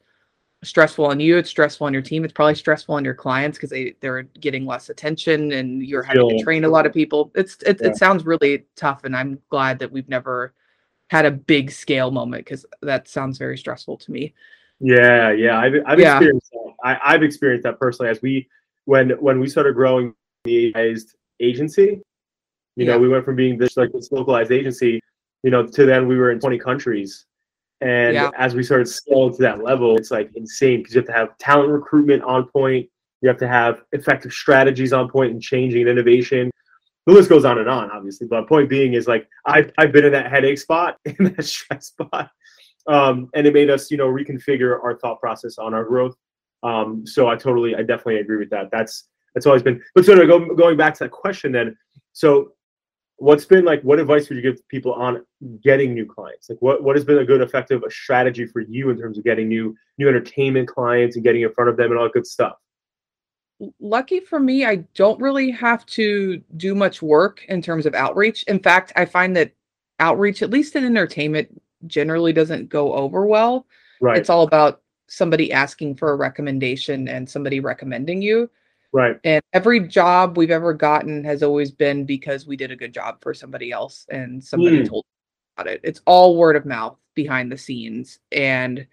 stressful 0.63 1.07
on 1.07 1.21
you, 1.21 1.37
it's 1.37 1.51
stressful 1.51 1.87
on 1.87 1.93
your 1.93 2.03
team, 2.03 2.25
it's 2.25 2.33
probably 2.33 2.55
stressful 2.55 2.95
on 2.95 3.05
your 3.05 3.15
clients 3.15 3.59
because 3.59 3.71
they 3.71 3.95
they're 4.01 4.23
getting 4.23 4.67
less 4.67 4.89
attention 4.89 5.53
and 5.53 5.83
you're 5.83 6.03
having 6.03 6.29
to 6.29 6.43
train 6.43 6.65
a 6.65 6.69
lot 6.69 6.87
of 6.87 6.93
people. 6.93 7.31
It's 7.35 7.57
it, 7.63 7.79
yeah. 7.81 7.89
it 7.89 7.97
sounds 7.97 8.25
really 8.25 8.67
tough 8.77 9.05
and 9.05 9.17
I'm 9.17 9.39
glad 9.49 9.79
that 9.79 9.91
we've 9.91 10.09
never 10.09 10.55
had 11.09 11.25
a 11.25 11.31
big 11.31 11.71
scale 11.71 12.11
moment 12.11 12.45
because 12.45 12.67
that 12.83 13.09
sounds 13.09 13.39
very 13.39 13.57
stressful 13.57 13.99
to 13.99 14.11
me. 14.11 14.35
Yeah, 14.81 15.31
yeah, 15.33 15.59
I've 15.59 15.75
I've 15.87 16.01
yeah. 16.01 16.17
experienced 16.17 16.51
that. 16.53 16.73
I, 16.85 17.15
I've 17.15 17.23
experienced 17.23 17.65
that 17.65 17.79
personally 17.79 18.11
as 18.11 18.21
we 18.23 18.49
when 18.85 19.11
when 19.11 19.41
we 19.41 19.49
started 19.49 19.75
growing 19.75 20.15
the 20.45 20.75
agency. 21.41 22.03
You 22.77 22.85
yeah. 22.85 22.93
know, 22.93 22.99
we 22.99 23.09
went 23.09 23.25
from 23.25 23.37
being 23.37 23.57
this 23.57 23.77
like 23.77 23.93
this 23.93 24.13
localized 24.13 24.53
agency 24.53 25.01
you 25.47 25.53
know, 25.53 25.65
to 25.65 25.87
then 25.87 26.09
we 26.09 26.17
were 26.17 26.33
in 26.33 26.41
20 26.41 26.59
countries. 26.59 27.25
And 27.81 28.15
yeah. 28.15 28.31
as 28.39 28.55
we 28.55 28.63
started 28.63 28.89
scaling 28.89 29.35
to 29.37 29.43
that 29.43 29.63
level, 29.63 29.97
it's 29.97 30.11
like 30.11 30.31
insane 30.35 30.81
because 30.81 30.95
you 30.95 31.01
have 31.01 31.07
to 31.07 31.13
have 31.13 31.39
talent 31.39 31.71
recruitment 31.71 32.23
on 32.23 32.47
point. 32.49 32.89
You 33.21 33.29
have 33.29 33.39
to 33.39 33.49
have 33.49 33.83
effective 33.93 34.33
strategies 34.33 34.93
on 34.93 35.09
point 35.09 35.33
and 35.33 35.43
changing 35.43 35.83
and 35.83 35.91
innovation. 35.91 36.51
The 37.07 37.13
list 37.13 37.29
goes 37.29 37.45
on 37.45 37.59
and 37.59 37.69
on, 37.69 37.91
obviously. 37.91 38.27
But 38.27 38.49
point 38.49 38.69
being 38.69 38.95
is 38.95 39.07
like 39.07 39.29
I've, 39.45 39.73
I've 39.79 39.93
been 39.93 40.05
in 40.05 40.13
that 40.13 40.31
headache 40.31 40.59
spot, 40.59 40.97
in 41.05 41.35
that 41.37 41.45
stress 41.45 41.89
spot. 41.89 42.31
Um, 42.87 43.29
and 43.35 43.47
it 43.47 43.53
made 43.53 43.69
us, 43.69 43.91
you 43.91 43.97
know, 43.97 44.07
reconfigure 44.07 44.83
our 44.83 44.97
thought 44.99 45.21
process 45.21 45.59
on 45.59 45.75
our 45.75 45.85
growth. 45.85 46.15
Um, 46.63 47.07
so 47.07 47.29
I 47.29 47.37
totally, 47.37 47.75
I 47.75 47.83
definitely 47.83 48.19
agree 48.19 48.39
with 48.39 48.51
that. 48.51 48.71
That's 48.71 49.09
That's 49.35 49.47
always 49.47 49.63
been. 49.63 49.83
But 49.95 50.05
so 50.05 50.15
no, 50.15 50.27
go, 50.27 50.55
going 50.55 50.77
back 50.77 50.95
to 50.95 51.05
that 51.05 51.11
question 51.11 51.53
then. 51.53 51.77
So 52.13 52.53
what's 53.19 53.45
been 53.45 53.65
like 53.65 53.83
what 53.83 53.99
advice 53.99 54.29
would 54.29 54.37
you 54.37 54.43
give 54.43 54.67
people 54.69 54.93
on 54.93 55.25
getting 55.63 55.95
new 55.95 56.07
clients? 56.07 56.51
Like 56.51 56.61
what, 56.61 56.83
what 56.83 56.97
has 56.97 57.05
been 57.05 57.19
a 57.19 57.25
good 57.25 57.41
effective 57.41 57.83
a 57.83 57.91
strategy 57.91 58.47
for 58.47 58.61
you 58.61 58.91
in 58.91 58.99
terms 58.99 59.19
of 59.19 59.25
getting 59.25 59.49
new 59.49 59.75
new 59.99 60.09
entertainment 60.09 60.69
clients 60.69 61.17
and 61.17 61.25
getting 61.25 61.43
in 61.43 61.53
front 61.53 61.71
of 61.71 61.77
them 61.77 61.91
and 61.91 61.99
all 61.99 62.05
that 62.05 62.13
good 62.13 62.27
stuff? 62.27 62.55
Lucky 63.81 64.21
for 64.21 64.39
me 64.39 64.67
i 64.67 64.77
don't 64.95 65.21
really 65.21 65.51
have 65.51 65.87
to 65.87 66.43
do 66.57 66.75
much 66.75 67.01
work 67.01 67.45
in 67.49 67.63
terms 67.63 67.87
of 67.87 67.95
outreach. 67.95 68.43
In 68.45 68.59
fact 68.59 68.93
i 68.97 69.05
find 69.05 69.37
that 69.37 69.53
outreach 69.99 70.43
at 70.43 70.51
least 70.51 70.77
in 70.77 70.85
entertainment 70.85 71.49
generally 71.87 72.33
doesn't 72.33 72.69
go 72.69 72.93
over 72.93 73.27
well. 73.27 73.67
Right. 74.01 74.19
It's 74.19 74.29
all 74.29 74.43
about 74.43 74.83
somebody 75.09 75.53
asking 75.53 75.95
for 75.95 76.11
a 76.11 76.17
recommendation 76.17 77.09
and 77.09 77.29
somebody 77.29 77.61
recommending 77.61 78.21
you 78.21 78.51
Right. 78.93 79.19
And 79.25 79.43
every 79.53 79.81
job 79.81 80.37
we've 80.37 80.51
ever 80.51 80.73
gotten 80.73 81.23
has 81.25 81.43
always 81.43 81.71
been 81.71 82.05
because 82.05 82.47
we 82.47 82.57
did 82.57 82.71
a 82.71 82.77
good 82.77 82.95
job 82.95 83.21
for 83.23 83.35
somebody 83.35 83.71
else 83.73 84.07
and 84.11 84.43
somebody 84.43 84.81
Mm. 84.81 84.89
told 84.89 85.05
about 85.57 85.67
it. 85.71 85.81
It's 85.85 86.01
all 86.07 86.37
word 86.37 86.57
of 86.57 86.65
mouth 86.67 86.99
behind 87.15 87.51
the 87.51 87.59
scenes 87.59 88.19
and 88.33 88.87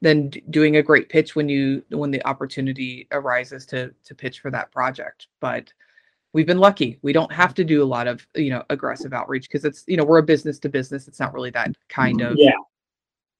then 0.00 0.30
doing 0.50 0.76
a 0.76 0.82
great 0.82 1.08
pitch 1.08 1.36
when 1.36 1.48
you 1.48 1.84
when 1.90 2.10
the 2.10 2.24
opportunity 2.26 3.06
arises 3.12 3.64
to 3.66 3.94
to 4.04 4.14
pitch 4.14 4.40
for 4.40 4.50
that 4.50 4.72
project. 4.72 5.28
But 5.40 5.72
we've 6.32 6.46
been 6.46 6.58
lucky. 6.58 6.98
We 7.02 7.12
don't 7.12 7.32
have 7.32 7.54
to 7.54 7.64
do 7.64 7.82
a 7.82 7.84
lot 7.84 8.06
of, 8.06 8.26
you 8.34 8.50
know, 8.50 8.64
aggressive 8.70 9.12
outreach 9.12 9.48
because 9.48 9.64
it's, 9.64 9.84
you 9.86 9.96
know, 9.96 10.04
we're 10.04 10.18
a 10.18 10.22
business 10.22 10.58
to 10.60 10.68
business. 10.68 11.06
It's 11.08 11.20
not 11.20 11.34
really 11.34 11.50
that 11.50 11.72
kind 11.88 12.20
of, 12.22 12.36
Yeah. 12.38 12.52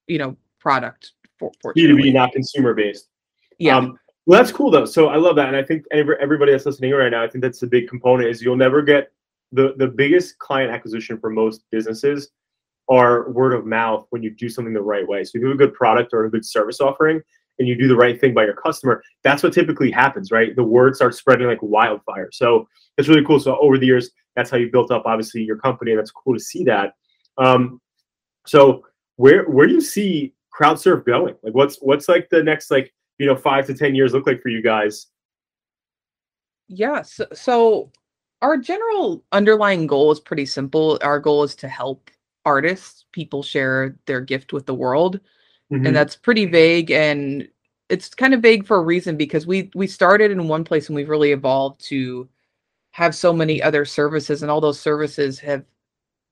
you 0.07 0.19
know, 0.19 0.37
product 0.59 1.13
for 1.39 1.51
B2B, 1.75 2.13
not 2.13 2.31
consumer 2.31 2.73
based. 2.73 3.09
Yeah. 3.57 3.77
Um, 3.77 3.99
well, 4.25 4.39
that's 4.39 4.51
cool 4.51 4.71
though. 4.71 4.85
So 4.85 5.07
I 5.07 5.17
love 5.17 5.35
that, 5.35 5.47
and 5.47 5.57
I 5.57 5.63
think 5.63 5.85
every, 5.91 6.15
everybody 6.21 6.51
that's 6.51 6.65
listening 6.65 6.91
right 6.91 7.09
now, 7.09 7.23
I 7.23 7.29
think 7.29 7.43
that's 7.43 7.59
the 7.59 7.67
big 7.67 7.87
component 7.87 8.29
is 8.29 8.41
you'll 8.41 8.55
never 8.55 8.81
get 8.81 9.11
the 9.51 9.73
the 9.77 9.87
biggest 9.87 10.39
client 10.39 10.71
acquisition 10.71 11.19
for 11.19 11.29
most 11.29 11.63
businesses 11.71 12.31
are 12.89 13.29
word 13.31 13.53
of 13.53 13.65
mouth 13.65 14.05
when 14.09 14.21
you 14.21 14.29
do 14.29 14.49
something 14.49 14.73
the 14.73 14.81
right 14.81 15.07
way. 15.07 15.23
So 15.23 15.31
you 15.35 15.41
do 15.45 15.51
a 15.51 15.55
good 15.55 15.73
product 15.73 16.13
or 16.13 16.25
a 16.25 16.31
good 16.31 16.45
service 16.45 16.81
offering, 16.81 17.21
and 17.59 17.67
you 17.67 17.75
do 17.75 17.87
the 17.87 17.95
right 17.95 18.19
thing 18.19 18.33
by 18.33 18.45
your 18.45 18.55
customer. 18.55 19.03
That's 19.23 19.43
what 19.43 19.53
typically 19.53 19.91
happens, 19.91 20.31
right? 20.31 20.55
The 20.55 20.63
word 20.63 20.95
starts 20.95 21.17
spreading 21.17 21.47
like 21.47 21.61
wildfire. 21.61 22.29
So 22.31 22.67
it's 22.97 23.07
really 23.07 23.23
cool. 23.23 23.39
So 23.39 23.57
over 23.59 23.77
the 23.77 23.85
years, 23.85 24.09
that's 24.35 24.49
how 24.49 24.57
you 24.57 24.71
built 24.71 24.91
up 24.91 25.03
obviously 25.05 25.43
your 25.43 25.57
company, 25.57 25.91
and 25.91 25.99
that's 25.99 26.11
cool 26.11 26.33
to 26.33 26.39
see 26.39 26.63
that. 26.65 26.93
Um, 27.37 27.79
so 28.45 28.85
where 29.17 29.45
where 29.49 29.67
do 29.67 29.73
you 29.73 29.81
see 29.81 30.33
CrowdSurf 30.57 31.05
going? 31.05 31.35
Like 31.43 31.53
what's 31.53 31.77
what's 31.77 32.09
like 32.09 32.29
the 32.29 32.43
next 32.43 32.71
like 32.71 32.93
you 33.19 33.25
know 33.25 33.35
five 33.35 33.65
to 33.67 33.73
ten 33.73 33.95
years 33.95 34.13
look 34.13 34.27
like 34.27 34.41
for 34.41 34.49
you 34.49 34.61
guys? 34.61 35.07
Yeah, 36.67 37.01
so, 37.01 37.25
so 37.33 37.91
our 38.41 38.57
general 38.57 39.23
underlying 39.31 39.87
goal 39.87 40.11
is 40.11 40.19
pretty 40.19 40.45
simple. 40.45 40.97
Our 41.01 41.19
goal 41.19 41.43
is 41.43 41.55
to 41.57 41.67
help 41.67 42.09
artists, 42.45 43.05
people 43.11 43.43
share 43.43 43.97
their 44.05 44.21
gift 44.21 44.53
with 44.53 44.65
the 44.65 44.73
world, 44.73 45.19
Mhm. 45.71 45.87
and 45.87 45.95
that's 45.95 46.15
pretty 46.15 46.45
vague 46.45 46.91
and 46.91 47.47
it's 47.89 48.09
kind 48.09 48.33
of 48.33 48.41
vague 48.41 48.65
for 48.65 48.77
a 48.77 48.81
reason 48.81 49.17
because 49.17 49.45
we 49.47 49.69
we 49.75 49.87
started 49.87 50.31
in 50.31 50.47
one 50.47 50.63
place 50.63 50.87
and 50.89 50.95
we've 50.95 51.09
really 51.09 51.31
evolved 51.31 51.81
to 51.85 52.27
have 52.91 53.15
so 53.15 53.33
many 53.33 53.61
other 53.61 53.85
services 53.85 54.41
and 54.43 54.51
all 54.51 54.61
those 54.61 54.79
services 54.79 55.39
have 55.39 55.65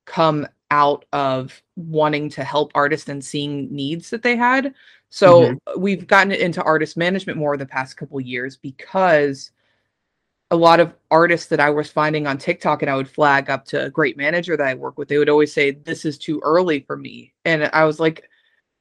come 0.06 0.48
out 0.72 1.06
of 1.14 1.62
wanting 1.78 2.30
to 2.30 2.44
help 2.44 2.72
artists 2.76 3.10
and 3.10 3.24
seeing 3.26 3.74
needs 3.76 4.10
that 4.12 4.24
they 4.24 4.36
had. 4.38 4.74
So 5.12 5.42
mm-hmm. 5.42 5.56
uh, 5.68 5.78
we've 5.78 6.08
gotten 6.08 6.32
into 6.32 6.64
artist 6.64 6.96
management 6.96 7.38
more 7.38 7.58
the 7.58 7.66
past 7.66 7.98
couple 7.98 8.20
years 8.22 8.56
because 8.56 9.52
a 10.52 10.56
lot 10.56 10.80
of 10.80 10.94
artists 11.12 11.48
that 11.48 11.60
I 11.60 11.70
was 11.70 11.92
finding 11.92 12.28
on 12.28 12.38
TikTok 12.38 12.82
and 12.82 12.90
I 12.90 12.96
would 12.96 13.10
flag 13.10 13.50
up 13.50 13.66
to 13.66 13.86
a 13.86 13.90
great 13.90 14.16
manager 14.16 14.56
that 14.56 14.68
I 14.68 14.74
work 14.74 14.98
with, 14.98 15.10
they 15.10 15.18
would 15.18 15.30
always 15.30 15.54
say, 15.54 15.72
This 15.72 16.06
is 16.06 16.18
too 16.18 16.42
early 16.44 16.80
for 16.80 16.96
me. 16.96 17.34
And 17.44 17.70
I 17.74 17.84
was 17.84 18.00
like, 18.00 18.30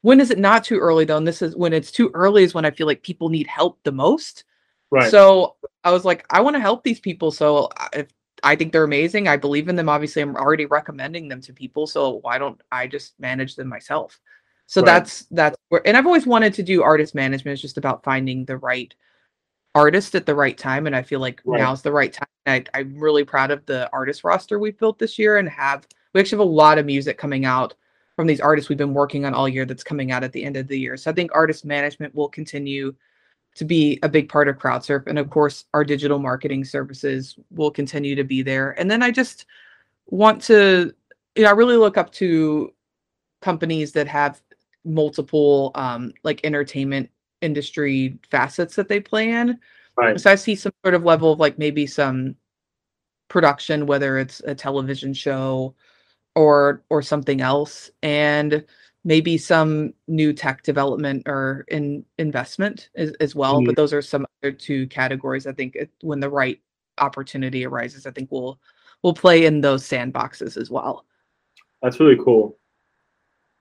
When 0.02 0.20
is 0.20 0.30
it 0.30 0.38
not 0.38 0.62
too 0.62 0.78
early 0.78 1.04
though? 1.04 1.16
And 1.16 1.26
this 1.26 1.42
is 1.42 1.56
when 1.56 1.72
it's 1.72 1.90
too 1.90 2.12
early 2.14 2.44
is 2.44 2.54
when 2.54 2.64
I 2.64 2.70
feel 2.70 2.86
like 2.86 3.02
people 3.02 3.28
need 3.28 3.48
help 3.48 3.80
the 3.82 3.92
most. 3.92 4.44
right. 4.92 5.10
So 5.10 5.56
I 5.82 5.90
was 5.90 6.04
like, 6.04 6.24
I 6.30 6.40
want 6.40 6.54
to 6.54 6.60
help 6.60 6.84
these 6.84 7.00
people. 7.00 7.32
So 7.32 7.68
uh, 7.76 7.88
if 7.92 8.06
I 8.44 8.54
think 8.54 8.72
they're 8.72 8.84
amazing, 8.84 9.26
I 9.26 9.36
believe 9.36 9.68
in 9.68 9.74
them. 9.74 9.88
Obviously, 9.88 10.22
I'm 10.22 10.36
already 10.36 10.66
recommending 10.66 11.26
them 11.26 11.40
to 11.42 11.52
people. 11.52 11.88
So 11.88 12.20
why 12.22 12.38
don't 12.38 12.60
I 12.70 12.86
just 12.86 13.18
manage 13.18 13.56
them 13.56 13.66
myself? 13.66 14.20
So 14.70 14.82
Right. 14.82 14.86
that's 14.86 15.26
that's 15.32 15.56
where, 15.70 15.84
and 15.84 15.96
I've 15.96 16.06
always 16.06 16.28
wanted 16.28 16.54
to 16.54 16.62
do 16.62 16.80
artist 16.80 17.12
management. 17.12 17.54
It's 17.54 17.60
just 17.62 17.76
about 17.76 18.04
finding 18.04 18.44
the 18.44 18.56
right 18.56 18.94
artist 19.74 20.14
at 20.14 20.26
the 20.26 20.34
right 20.34 20.56
time, 20.56 20.86
and 20.86 20.94
I 20.94 21.02
feel 21.02 21.18
like 21.18 21.42
Right. 21.44 21.60
now's 21.60 21.82
the 21.82 21.90
right 21.90 22.12
time. 22.12 22.28
I, 22.46 22.64
I'm 22.72 22.96
really 22.96 23.24
proud 23.24 23.50
of 23.50 23.66
the 23.66 23.90
artist 23.92 24.22
roster 24.22 24.60
we've 24.60 24.78
built 24.78 25.00
this 25.00 25.18
year, 25.18 25.38
and 25.38 25.48
have 25.48 25.88
we 26.14 26.20
actually 26.20 26.38
have 26.38 26.46
a 26.46 26.52
lot 26.52 26.78
of 26.78 26.86
music 26.86 27.18
coming 27.18 27.44
out 27.44 27.74
from 28.14 28.28
these 28.28 28.40
artists 28.40 28.68
we've 28.68 28.78
been 28.78 28.94
working 28.94 29.24
on 29.24 29.34
all 29.34 29.48
year 29.48 29.64
that's 29.64 29.82
coming 29.82 30.12
out 30.12 30.22
at 30.22 30.30
the 30.30 30.44
end 30.44 30.56
of 30.56 30.68
the 30.68 30.78
year. 30.78 30.96
So 30.96 31.10
I 31.10 31.14
think 31.14 31.32
artist 31.34 31.64
management 31.64 32.14
will 32.14 32.28
continue 32.28 32.94
to 33.56 33.64
be 33.64 33.98
a 34.04 34.08
big 34.08 34.28
part 34.28 34.46
of 34.46 34.56
CrowdSurf. 34.56 35.08
And 35.08 35.18
of 35.18 35.30
course, 35.30 35.64
our 35.74 35.82
digital 35.82 36.20
marketing 36.20 36.64
services 36.64 37.36
will 37.50 37.72
continue 37.72 38.14
to 38.14 38.22
be 38.22 38.42
there. 38.42 38.78
And 38.78 38.88
then 38.88 39.02
I 39.02 39.10
just 39.10 39.46
want 40.06 40.40
to, 40.42 40.94
you 41.34 41.42
know, 41.42 41.48
I 41.48 41.54
really 41.54 41.76
look 41.76 41.98
up 41.98 42.12
to 42.12 42.72
companies 43.42 43.90
that 43.92 44.06
have 44.06 44.40
multiple 44.84 45.72
um, 45.74 46.12
like 46.22 46.40
entertainment 46.44 47.10
industry 47.40 48.18
facets 48.30 48.76
that 48.76 48.88
they 48.88 49.00
play 49.00 49.30
in. 49.30 49.58
Right. 49.96 50.20
So 50.20 50.30
I 50.30 50.34
see 50.34 50.54
some 50.54 50.72
sort 50.84 50.94
of 50.94 51.04
level 51.04 51.32
of 51.32 51.40
like 51.40 51.58
maybe 51.58 51.86
some 51.86 52.36
production, 53.28 53.86
whether 53.86 54.18
it's 54.18 54.40
a 54.40 54.54
television 54.54 55.12
show 55.14 55.74
or 56.34 56.82
or 56.90 57.02
something 57.02 57.40
else, 57.40 57.90
and 58.02 58.64
maybe 59.04 59.38
some 59.38 59.94
new 60.08 60.32
tech 60.32 60.62
development 60.62 61.22
or 61.26 61.64
in 61.68 62.04
investment 62.18 62.90
as, 62.94 63.12
as 63.20 63.34
well. 63.34 63.60
Mhm. 63.60 63.66
But 63.66 63.76
those 63.76 63.92
are 63.92 64.02
some 64.02 64.26
other 64.42 64.52
two 64.52 64.86
categories. 64.88 65.46
I 65.46 65.52
think 65.52 65.76
it, 65.76 65.90
when 66.02 66.20
the 66.20 66.30
right 66.30 66.60
opportunity 66.98 67.64
arises, 67.64 68.06
I 68.06 68.10
think 68.10 68.30
we'll 68.30 68.58
we'll 69.02 69.14
play 69.14 69.46
in 69.46 69.60
those 69.60 69.82
sandboxes 69.82 70.56
as 70.56 70.70
well. 70.70 71.06
That's 71.82 71.98
really 71.98 72.18
cool. 72.22 72.58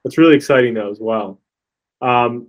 That's 0.04 0.18
really 0.18 0.36
exciting 0.36 0.74
though 0.74 0.90
as 0.90 1.00
well. 1.00 1.42
Um, 2.02 2.48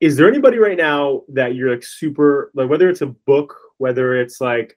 is 0.00 0.16
there 0.16 0.28
anybody 0.28 0.58
right 0.58 0.78
now 0.78 1.22
that 1.28 1.54
you're 1.54 1.70
like 1.70 1.84
super 1.84 2.50
like 2.54 2.68
whether 2.68 2.88
it's 2.88 3.02
a 3.02 3.06
book, 3.06 3.56
whether 3.78 4.16
it's 4.16 4.40
like 4.40 4.76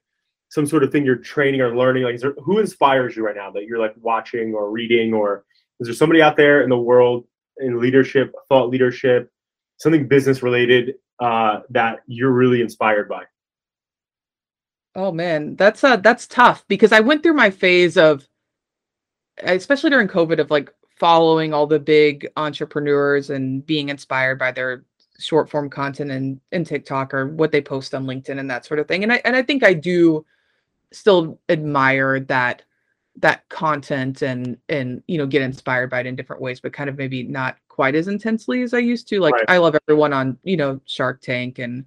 some 0.50 0.65
sort 0.65 0.84
of 0.84 0.91
thing 0.91 1.03
you're 1.03 1.15
training 1.15 1.62
or 1.62 1.75
learning, 1.75 2.03
like 2.03 2.20
there, 2.20 2.36
who 2.43 2.60
inspires 2.60 3.15
you 3.15 3.25
right 3.25 3.36
now 3.36 3.50
that 3.51 3.63
you're 3.63 3.79
like 3.79 3.96
watching 4.00 4.53
or 4.53 4.70
reading, 4.70 5.13
or 5.13 5.46
is 5.79 5.88
there 5.88 5.96
somebody 5.96 6.22
out 6.22 6.38
there 6.38 6.62
in 6.62 6.70
the 6.70 6.77
world 6.77 7.25
in 7.58 7.79
leadership, 7.79 8.34
thought 8.50 8.70
leadership, 8.70 9.32
something 9.77 10.08
business 10.08 10.43
related 10.43 10.96
uh, 11.20 11.62
that 11.70 12.00
you're 12.05 12.32
really 12.32 12.62
inspired 12.62 13.10
by? 13.10 13.24
Oh 14.96 15.12
man, 15.12 15.55
that's 15.55 15.84
uh 15.84 15.96
that's 15.98 16.27
tough 16.27 16.65
because 16.67 16.91
I 16.91 17.00
went 17.00 17.24
through 17.24 17.34
my 17.34 17.50
phase 17.50 17.98
of 17.98 18.27
especially 19.41 19.89
during 19.89 20.08
COVID 20.08 20.39
of 20.39 20.51
like 20.51 20.72
following 20.96 21.54
all 21.54 21.68
the 21.68 21.80
big 21.80 22.28
entrepreneurs 22.38 23.30
and 23.30 23.66
being 23.66 23.90
inspired 23.90 24.40
by 24.40 24.52
their 24.52 24.84
short 25.20 25.50
form 25.50 25.70
content 25.70 26.12
and 26.12 26.40
in 26.52 26.64
TikTok 26.64 27.14
or 27.14 27.28
what 27.28 27.52
they 27.52 27.62
post 27.62 27.94
on 27.94 28.06
LinkedIn 28.06 28.40
and 28.40 28.50
that 28.50 28.66
sort 28.66 28.80
of 28.80 28.88
thing. 28.88 29.04
And 29.04 29.14
I 29.14 29.22
and 29.26 29.36
I 29.36 29.42
think 29.42 29.64
I 29.64 29.74
do 29.74 30.26
still 30.92 31.40
admire 31.50 32.20
that 32.22 32.64
that 33.18 33.48
content 33.50 34.22
and 34.22 34.58
and 34.70 35.04
you 35.08 35.18
know 35.18 35.28
get 35.28 35.42
inspired 35.42 35.90
by 35.90 36.00
it 36.00 36.06
in 36.06 36.16
different 36.16 36.42
ways, 36.42 36.60
but 36.60 36.74
kind 36.74 36.90
of 36.90 36.98
maybe 36.98 37.24
not 37.24 37.58
quite 37.68 37.96
as 37.96 38.08
intensely 38.08 38.62
as 38.62 38.74
I 38.74 38.80
used 38.80 39.08
to. 39.10 39.20
Like 39.20 39.34
Right. 39.34 39.46
I 39.48 39.58
love 39.58 39.76
everyone 39.88 40.14
on, 40.14 40.38
you 40.44 40.58
know, 40.58 40.80
Shark 40.86 41.22
Tank 41.22 41.60
and 41.60 41.86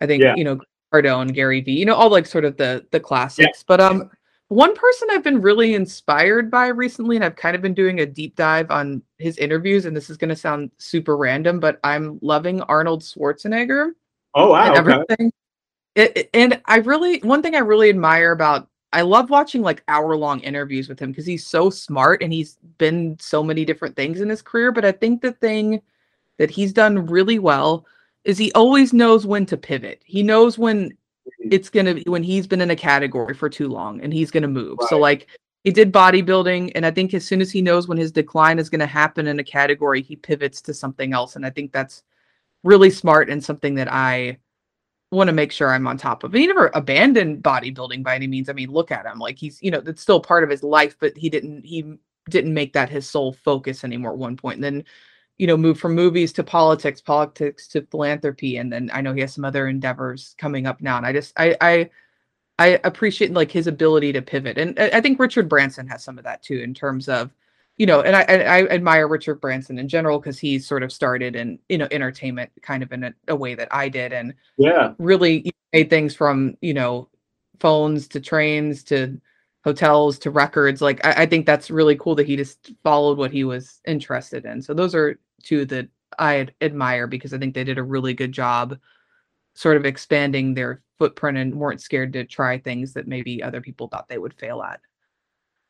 I 0.00 0.06
think, 0.06 0.22
Yeah. 0.22 0.34
you 0.36 0.44
know, 0.44 0.58
Cardone, 0.92 1.34
Gary 1.34 1.60
Vee, 1.60 1.72
you 1.72 1.84
know, 1.84 1.94
all 1.94 2.10
like 2.10 2.26
sort 2.26 2.44
of 2.44 2.56
the 2.56 2.86
the 2.90 3.00
classics. 3.00 3.64
But 3.66 3.80
um 3.80 4.10
one 4.48 4.74
person 4.76 5.08
I've 5.10 5.24
been 5.24 5.40
really 5.40 5.74
inspired 5.74 6.50
by 6.50 6.68
recently, 6.68 7.16
and 7.16 7.24
I've 7.24 7.36
kind 7.36 7.56
of 7.56 7.62
been 7.62 7.74
doing 7.74 8.00
a 8.00 8.06
deep 8.06 8.36
dive 8.36 8.70
on 8.70 9.02
his 9.18 9.36
interviews, 9.38 9.86
and 9.86 9.96
this 9.96 10.08
is 10.10 10.16
gonna 10.16 10.36
sound 10.36 10.70
super 10.78 11.16
random, 11.16 11.58
but 11.60 11.80
I'm 11.84 12.18
loving 12.22 12.60
Arnold 12.62 13.02
Schwarzenegger 13.02 13.90
Oh 14.34 14.50
wow, 14.52 14.74
and 14.74 14.88
okay. 14.88 14.92
everything. 14.92 15.32
It, 15.96 16.16
it- 16.16 16.30
and 16.34 16.60
I 16.66 16.76
really 16.78 17.18
one 17.20 17.42
thing 17.42 17.54
I 17.56 17.60
really 17.60 17.88
admire 17.90 18.32
about 18.32 18.68
I 18.92 19.02
love 19.02 19.30
watching 19.30 19.62
like 19.62 19.82
hour 19.88 20.16
long 20.16 20.40
interviews 20.40 20.88
with 20.88 20.98
him 21.00 21.10
because 21.10 21.26
he's 21.26 21.46
so 21.46 21.68
smart 21.70 22.22
and 22.22 22.32
he's 22.32 22.56
been 22.78 23.16
so 23.20 23.42
many 23.42 23.64
different 23.64 23.96
things 23.96 24.20
in 24.20 24.28
his 24.28 24.42
career. 24.42 24.72
But 24.72 24.84
I 24.84 24.92
think 24.92 25.20
the 25.20 25.32
thing 25.32 25.82
that 26.38 26.50
he's 26.50 26.72
done 26.72 27.06
really 27.06 27.38
well 27.38 27.84
is 28.24 28.38
he 28.38 28.52
always 28.52 28.92
knows 28.92 29.26
when 29.26 29.44
to 29.46 29.56
pivot. 29.56 30.02
He 30.04 30.22
knows 30.22 30.56
when 30.58 30.96
it's 31.50 31.70
gonna 31.70 31.94
be 31.94 32.04
when 32.06 32.22
he's 32.22 32.46
been 32.46 32.60
in 32.60 32.70
a 32.70 32.76
category 32.76 33.34
for 33.34 33.48
too 33.48 33.68
long 33.68 34.00
and 34.00 34.12
he's 34.12 34.30
gonna 34.30 34.48
move. 34.48 34.78
So 34.88 34.98
like 34.98 35.28
he 35.64 35.72
did 35.72 35.92
bodybuilding, 35.92 36.72
and 36.74 36.86
I 36.86 36.90
think 36.90 37.12
as 37.12 37.24
soon 37.24 37.40
as 37.40 37.50
he 37.50 37.60
knows 37.60 37.88
when 37.88 37.98
his 37.98 38.12
decline 38.12 38.58
is 38.58 38.70
gonna 38.70 38.86
happen 38.86 39.26
in 39.26 39.38
a 39.38 39.44
category, 39.44 40.02
he 40.02 40.16
pivots 40.16 40.60
to 40.62 40.74
something 40.74 41.12
else. 41.12 41.36
And 41.36 41.44
I 41.44 41.50
think 41.50 41.72
that's 41.72 42.02
really 42.62 42.90
smart 42.90 43.30
and 43.30 43.42
something 43.42 43.74
that 43.76 43.92
I 43.92 44.38
want 45.12 45.28
to 45.28 45.32
make 45.32 45.52
sure 45.52 45.72
I'm 45.72 45.86
on 45.86 45.96
top 45.96 46.24
of. 46.24 46.32
He 46.32 46.46
never 46.46 46.70
abandoned 46.74 47.42
bodybuilding 47.42 48.02
by 48.02 48.16
any 48.16 48.26
means. 48.26 48.48
I 48.48 48.52
mean, 48.52 48.70
look 48.70 48.90
at 48.90 49.06
him. 49.06 49.18
Like 49.18 49.38
he's, 49.38 49.62
you 49.62 49.70
know, 49.70 49.80
that's 49.80 50.02
still 50.02 50.20
part 50.20 50.44
of 50.44 50.50
his 50.50 50.62
life, 50.62 50.96
but 50.98 51.16
he 51.16 51.30
didn't 51.30 51.64
he 51.64 51.98
didn't 52.28 52.54
make 52.54 52.72
that 52.72 52.90
his 52.90 53.08
sole 53.08 53.32
focus 53.32 53.84
anymore 53.84 54.12
at 54.12 54.18
one 54.18 54.36
point. 54.36 54.56
And 54.56 54.64
then, 54.64 54.84
you 55.38 55.46
know, 55.46 55.56
moved 55.56 55.80
from 55.80 55.94
movies 55.94 56.32
to 56.34 56.42
politics, 56.42 57.00
politics 57.00 57.68
to 57.68 57.82
philanthropy. 57.90 58.56
And 58.56 58.72
then 58.72 58.90
I 58.92 59.00
know 59.00 59.12
he 59.12 59.20
has 59.20 59.34
some 59.34 59.44
other 59.44 59.68
endeavors 59.68 60.34
coming 60.38 60.66
up 60.66 60.80
now. 60.80 60.96
And 60.96 61.06
I 61.06 61.12
just 61.12 61.32
I 61.36 61.56
I 61.60 61.90
I 62.58 62.80
appreciate 62.84 63.32
like 63.32 63.50
his 63.50 63.66
ability 63.66 64.12
to 64.14 64.22
pivot. 64.22 64.58
And 64.58 64.78
I 64.78 65.00
think 65.00 65.20
Richard 65.20 65.48
Branson 65.48 65.86
has 65.88 66.02
some 66.02 66.18
of 66.18 66.24
that 66.24 66.42
too 66.42 66.58
in 66.58 66.72
terms 66.72 67.08
of 67.08 67.30
you 67.76 67.84
know, 67.84 68.00
and 68.00 68.16
I 68.16 68.22
I 68.22 68.66
admire 68.68 69.06
Richard 69.06 69.40
Branson 69.40 69.78
in 69.78 69.88
general 69.88 70.18
because 70.18 70.38
he 70.38 70.58
sort 70.58 70.82
of 70.82 70.90
started 70.90 71.36
in 71.36 71.58
you 71.68 71.76
know 71.76 71.88
entertainment 71.90 72.50
kind 72.62 72.82
of 72.82 72.90
in 72.92 73.04
a, 73.04 73.14
a 73.28 73.36
way 73.36 73.54
that 73.54 73.68
I 73.70 73.90
did, 73.90 74.14
and 74.14 74.34
yeah, 74.56 74.94
really 74.98 75.52
made 75.74 75.90
things 75.90 76.14
from 76.14 76.56
you 76.62 76.72
know 76.72 77.10
phones 77.60 78.08
to 78.08 78.20
trains 78.20 78.82
to 78.84 79.20
hotels 79.62 80.18
to 80.20 80.30
records. 80.30 80.80
Like 80.80 81.04
I, 81.04 81.22
I 81.22 81.26
think 81.26 81.44
that's 81.44 81.70
really 81.70 81.96
cool 81.96 82.14
that 82.14 82.26
he 82.26 82.36
just 82.36 82.72
followed 82.82 83.18
what 83.18 83.30
he 83.30 83.44
was 83.44 83.80
interested 83.86 84.46
in. 84.46 84.62
So 84.62 84.72
those 84.72 84.94
are 84.94 85.18
two 85.42 85.64
that 85.66 85.88
I 86.18 86.48
admire 86.60 87.06
because 87.06 87.34
I 87.34 87.38
think 87.38 87.54
they 87.54 87.64
did 87.64 87.78
a 87.78 87.82
really 87.82 88.14
good 88.14 88.32
job, 88.32 88.78
sort 89.54 89.76
of 89.76 89.84
expanding 89.84 90.54
their 90.54 90.82
footprint 90.98 91.38
and 91.38 91.54
weren't 91.54 91.80
scared 91.80 92.12
to 92.14 92.24
try 92.24 92.58
things 92.58 92.92
that 92.94 93.06
maybe 93.06 93.42
other 93.42 93.60
people 93.60 93.88
thought 93.88 94.08
they 94.08 94.18
would 94.18 94.34
fail 94.34 94.62
at. 94.62 94.80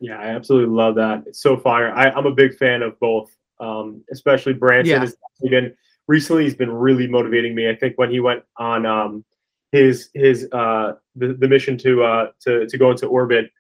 Yeah, 0.01 0.19
I 0.19 0.27
absolutely 0.27 0.75
love 0.75 0.95
that. 0.97 1.25
It's 1.27 1.41
so 1.41 1.57
fire. 1.57 1.91
I, 1.93 2.11
am 2.17 2.27
a 2.27 2.35
big 2.35 2.57
fan 2.57 2.83
of 2.83 2.99
both, 3.01 3.31
um, 3.61 4.05
especially 4.13 4.53
Branson 4.53 4.93
yeah. 4.93 5.01
has 5.01 5.17
been 5.43 5.75
recently. 6.07 6.45
He's 6.45 6.55
been 6.55 6.71
really 6.71 7.07
motivating 7.07 7.55
me. 7.55 7.69
I 7.69 7.75
think 7.75 7.97
when 7.97 8.11
he 8.11 8.21
went 8.21 8.43
on 8.59 8.85
um, 8.85 9.25
his 9.73 10.11
his 10.15 10.49
uh, 10.53 10.93
the, 11.15 11.35
the 11.35 11.49
mission 11.49 11.79
to 11.79 12.05
uh, 12.05 12.31
to 12.41 12.67
to 12.67 12.79
go 12.79 12.91
into 12.91 13.07
orbit 13.07 13.51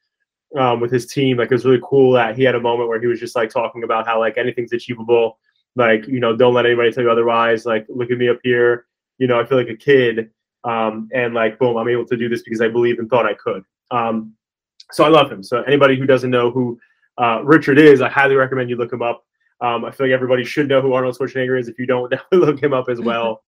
um, 0.58 0.80
with 0.80 0.92
his 0.92 1.06
team, 1.06 1.38
like 1.38 1.50
it 1.50 1.54
was 1.54 1.64
really 1.64 1.80
cool 1.82 2.12
that 2.12 2.36
he 2.36 2.44
had 2.44 2.54
a 2.54 2.60
moment 2.60 2.90
where 2.90 3.00
he 3.00 3.06
was 3.06 3.18
just 3.18 3.34
like 3.34 3.48
talking 3.48 3.82
about 3.82 4.06
how 4.06 4.18
like 4.18 4.36
anything's 4.36 4.72
achievable. 4.72 5.38
Like 5.76 6.08
you 6.08 6.20
know, 6.20 6.34
don't 6.34 6.54
let 6.54 6.66
anybody 6.66 6.90
tell 6.90 7.04
you 7.04 7.10
otherwise. 7.10 7.66
Like 7.66 7.86
look 7.88 8.10
at 8.10 8.18
me 8.18 8.28
up 8.28 8.38
here. 8.42 8.86
You 9.18 9.26
know, 9.26 9.38
I 9.38 9.44
feel 9.44 9.58
like 9.58 9.68
a 9.68 9.76
kid, 9.76 10.30
um, 10.64 11.08
and 11.14 11.34
like 11.34 11.58
boom, 11.58 11.76
I'm 11.76 11.88
able 11.88 12.06
to 12.06 12.16
do 12.16 12.28
this 12.28 12.42
because 12.42 12.60
I 12.60 12.68
believe 12.68 12.98
and 12.98 13.08
thought 13.08 13.26
I 13.26 13.34
could. 13.34 13.62
Um, 13.90 14.34
so 14.90 15.04
I 15.04 15.08
love 15.08 15.30
him. 15.30 15.42
So 15.42 15.62
anybody 15.62 15.96
who 15.96 16.06
doesn't 16.06 16.30
know 16.30 16.50
who 16.50 16.78
uh, 17.18 17.42
Richard 17.44 17.78
is, 17.78 18.00
I 18.00 18.08
highly 18.08 18.34
recommend 18.34 18.70
you 18.70 18.76
look 18.76 18.92
him 18.92 19.02
up. 19.02 19.24
Um, 19.60 19.84
I 19.84 19.90
feel 19.90 20.06
like 20.06 20.14
everybody 20.14 20.44
should 20.44 20.68
know 20.68 20.80
who 20.80 20.92
Arnold 20.92 21.16
Schwarzenegger 21.16 21.58
is. 21.58 21.68
If 21.68 21.78
you 21.78 21.86
don't, 21.86 22.10
definitely 22.10 22.46
look 22.46 22.62
him 22.62 22.72
up 22.72 22.88
as 22.88 23.00
well. 23.00 23.42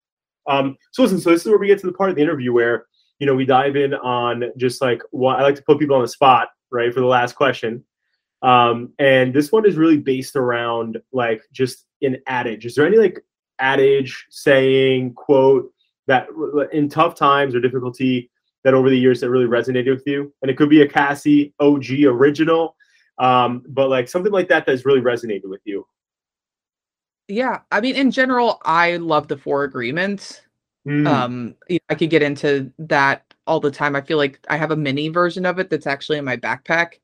Um, 0.47 0.77
so 0.93 1.03
listen, 1.03 1.21
so 1.21 1.31
this 1.31 1.43
is 1.43 1.49
where 1.49 1.59
we 1.59 1.67
get 1.67 1.79
to 1.81 1.87
the 1.87 1.93
part 1.93 2.11
of 2.11 2.17
the 2.17 2.23
interview 2.23 2.53
where 2.53 2.87
you 3.19 3.27
know 3.27 3.35
we 3.35 3.45
dive 3.45 3.77
in 3.77 3.95
on 3.95 4.45
just 4.57 4.81
like 4.81 5.03
what 5.11 5.39
I 5.39 5.43
like 5.43 5.57
to 5.57 5.63
put 5.63 5.79
people 5.79 5.97
on 5.97 6.03
the 6.03 6.09
spot, 6.09 6.49
right, 6.71 6.93
for 6.93 7.01
the 7.01 7.07
last 7.07 7.35
question. 7.35 7.85
Um, 8.41 8.93
and 8.99 9.35
this 9.35 9.51
one 9.51 9.67
is 9.67 9.77
really 9.77 9.99
based 9.99 10.37
around 10.37 10.99
like 11.13 11.43
just 11.53 11.85
an 12.02 12.19
adage. 12.26 12.67
Is 12.67 12.75
there 12.75 12.87
any 12.87 12.97
like 12.97 13.25
adage, 13.59 14.26
saying, 14.31 15.14
quote 15.14 15.73
that 16.07 16.26
in 16.73 16.88
tough 16.88 17.14
times 17.14 17.55
or 17.55 17.61
difficulty 17.61 18.31
that 18.64 18.75
over 18.75 18.90
the 18.90 18.99
years 18.99 19.21
that 19.21 19.31
really 19.31 19.47
resonated 19.47 19.95
with 19.95 20.07
you? 20.07 20.33
And 20.43 20.50
it 20.50 20.57
could 20.57 20.71
be 20.71 20.83
a 20.83 20.88
Cassie 20.88 21.52
OG 21.61 22.05
original, 22.05 22.76
um, 23.19 23.62
but 23.69 23.88
like 23.88 24.09
something 24.09 24.33
like 24.33 24.49
that 24.49 24.67
that's 24.67 24.85
really 24.87 25.00
resonated 25.00 25.49
with 25.49 25.61
you. 25.64 25.87
Yeah, 27.28 27.61
I 27.71 27.83
mean, 27.83 27.95
in 27.95 28.11
general, 28.11 28.61
I 28.64 28.97
love 28.97 29.28
the 29.28 29.37
four 29.37 29.64
agreements. 29.64 30.40
Mm. 30.87 31.07
Um, 31.07 31.55
I 31.90 31.95
could 31.95 32.09
get 32.09 32.23
into 32.23 32.73
that 32.78 33.23
all 33.47 33.61
the 33.61 33.71
time. 33.71 33.95
I 33.95 34.00
feel 34.00 34.17
like 34.17 34.40
I 34.49 34.57
have 34.57 34.71
a 34.71 34.76
mini 34.76 35.09
version 35.09 35.45
of 35.45 35.59
it 35.59 35.69
that's 35.69 35.87
actually 35.87 36.17
in 36.19 36.25
my 36.25 36.37
backpack. 36.37 37.00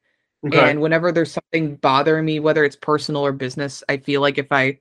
Okay. 0.47 0.71
And 0.71 0.81
whenever 0.81 1.11
there's 1.11 1.33
something 1.33 1.77
bothering 1.77 2.25
me, 2.25 2.39
whether 2.39 2.65
it's 2.65 2.77
personal 2.77 3.25
or 3.25 3.33
business, 3.33 3.83
I 3.89 3.97
feel 3.97 4.21
like 4.21 4.37
if 4.37 4.53
I 4.53 4.79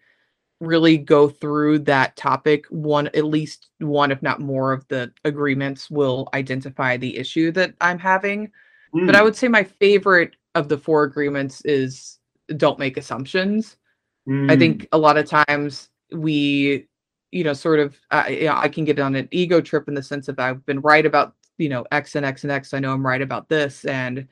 really 0.60 0.98
go 0.98 1.30
through 1.30 1.80
that 1.80 2.16
topic 2.16 2.66
one 2.68 3.08
at 3.08 3.26
least 3.26 3.70
one 3.80 4.12
if 4.12 4.22
not 4.22 4.40
more 4.40 4.72
of 4.72 4.88
the 4.88 5.12
agreements 5.26 5.90
will 5.90 6.30
identify 6.34 6.96
the 6.98 7.18
issue 7.18 7.52
that 7.52 7.74
i'm 7.82 8.00
having 8.00 8.50
mm. 8.94 9.06
but 9.06 9.16
i 9.16 9.20
mm. 9.20 9.24
would 9.24 9.36
say 9.36 9.48
my 9.48 9.64
favorite 9.64 10.36
of 10.56 10.70
the 10.70 10.78
four 10.78 11.04
agreements 11.04 11.62
is 11.66 12.20
don't 12.58 12.80
make 12.80 12.98
assumptions 12.98 13.78
mm. 14.28 14.50
i 14.50 14.56
think 14.56 14.88
a 14.92 14.98
lot 14.98 15.18
of 15.18 15.26
times 15.26 15.90
we 16.14 16.88
you 17.32 17.44
know 17.44 17.54
sort 17.54 17.80
of 17.80 17.98
uh, 18.12 18.26
you 18.30 18.46
know, 18.46 18.56
i 18.56 18.70
can 18.70 18.86
get 18.86 19.00
on 19.00 19.16
an 19.16 19.28
ego 19.32 19.60
trip 19.60 19.88
in 19.88 19.94
the 19.94 20.04
sense 20.04 20.28
of 20.28 20.40
i've 20.40 20.66
been 20.66 20.80
right 20.82 21.06
about 21.06 21.36
you 21.58 21.68
know 21.68 21.86
x 21.92 22.16
and 22.16 22.26
x 22.26 22.44
and 22.44 22.52
x 22.52 22.74
i 22.74 22.80
know 22.80 22.94
i'm 22.94 23.06
right 23.06 23.22
about 23.22 23.50
this 23.50 23.86
and 23.86 24.28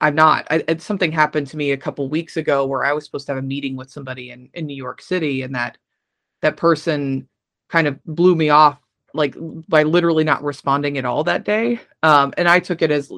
I'm 0.00 0.14
not. 0.14 0.46
I, 0.50 0.62
it, 0.68 0.82
something 0.82 1.10
happened 1.10 1.46
to 1.48 1.56
me 1.56 1.72
a 1.72 1.76
couple 1.76 2.08
weeks 2.08 2.36
ago 2.36 2.66
where 2.66 2.84
I 2.84 2.92
was 2.92 3.04
supposed 3.04 3.26
to 3.26 3.34
have 3.34 3.42
a 3.42 3.46
meeting 3.46 3.76
with 3.76 3.90
somebody 3.90 4.30
in, 4.30 4.50
in 4.52 4.66
New 4.66 4.76
York 4.76 5.00
City, 5.00 5.42
and 5.42 5.54
that 5.54 5.78
that 6.42 6.56
person 6.56 7.28
kind 7.68 7.86
of 7.86 8.02
blew 8.04 8.36
me 8.36 8.50
off 8.50 8.78
like 9.14 9.34
by 9.68 9.82
literally 9.82 10.24
not 10.24 10.44
responding 10.44 10.98
at 10.98 11.04
all 11.04 11.24
that 11.24 11.44
day. 11.44 11.80
Um, 12.02 12.34
and 12.36 12.46
I 12.48 12.60
took 12.60 12.82
it 12.82 12.90
as 12.90 13.10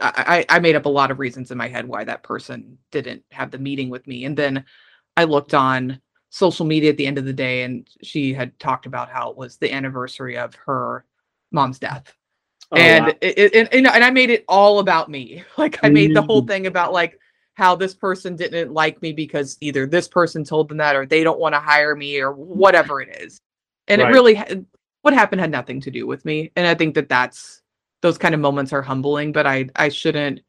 I, 0.00 0.44
I 0.48 0.58
made 0.58 0.76
up 0.76 0.86
a 0.86 0.90
lot 0.90 1.10
of 1.10 1.18
reasons 1.18 1.50
in 1.50 1.58
my 1.58 1.68
head 1.68 1.86
why 1.86 2.04
that 2.04 2.22
person 2.22 2.78
didn't 2.90 3.24
have 3.30 3.50
the 3.50 3.58
meeting 3.58 3.90
with 3.90 4.06
me. 4.06 4.24
And 4.24 4.36
then 4.36 4.64
I 5.16 5.24
looked 5.24 5.54
on 5.54 6.00
social 6.30 6.64
media 6.64 6.90
at 6.90 6.96
the 6.96 7.06
end 7.06 7.18
of 7.18 7.24
the 7.24 7.32
day, 7.32 7.62
and 7.62 7.86
she 8.02 8.32
had 8.32 8.58
talked 8.58 8.86
about 8.86 9.10
how 9.10 9.30
it 9.30 9.36
was 9.36 9.56
the 9.56 9.72
anniversary 9.72 10.38
of 10.38 10.54
her 10.54 11.04
mom's 11.50 11.78
death. 11.78 12.14
Oh, 12.72 12.76
and 12.76 13.06
wow. 13.06 13.12
it, 13.20 13.38
it, 13.38 13.68
and, 13.72 13.86
and 13.86 14.04
I 14.04 14.10
made 14.10 14.30
it 14.30 14.44
all 14.48 14.78
about 14.78 15.10
me. 15.10 15.44
Like 15.58 15.78
I 15.84 15.90
made 15.90 16.16
the 16.16 16.22
whole 16.22 16.42
mm. 16.42 16.48
thing 16.48 16.66
about 16.66 16.92
like 16.92 17.18
how 17.54 17.76
this 17.76 17.94
person 17.94 18.34
didn't 18.34 18.72
like 18.72 19.00
me 19.02 19.12
because 19.12 19.58
either 19.60 19.86
this 19.86 20.08
person 20.08 20.42
told 20.42 20.68
them 20.68 20.78
that 20.78 20.96
or 20.96 21.06
they 21.06 21.22
don't 21.22 21.38
want 21.38 21.54
to 21.54 21.60
hire 21.60 21.94
me 21.94 22.18
or 22.18 22.32
whatever 22.32 23.00
it 23.00 23.14
is. 23.20 23.40
And 23.86 24.00
right. 24.00 24.10
it 24.10 24.12
really 24.12 24.66
what 25.02 25.14
happened 25.14 25.40
had 25.40 25.50
nothing 25.50 25.80
to 25.82 25.90
do 25.90 26.06
with 26.06 26.24
me. 26.24 26.50
And 26.56 26.66
I 26.66 26.74
think 26.74 26.94
that 26.94 27.08
that's 27.08 27.60
those 28.00 28.18
kind 28.18 28.34
of 28.34 28.40
moments 28.40 28.72
are 28.72 28.82
humbling, 28.82 29.30
but 29.32 29.46
I 29.46 29.68
I 29.76 29.90
shouldn't 29.90 30.40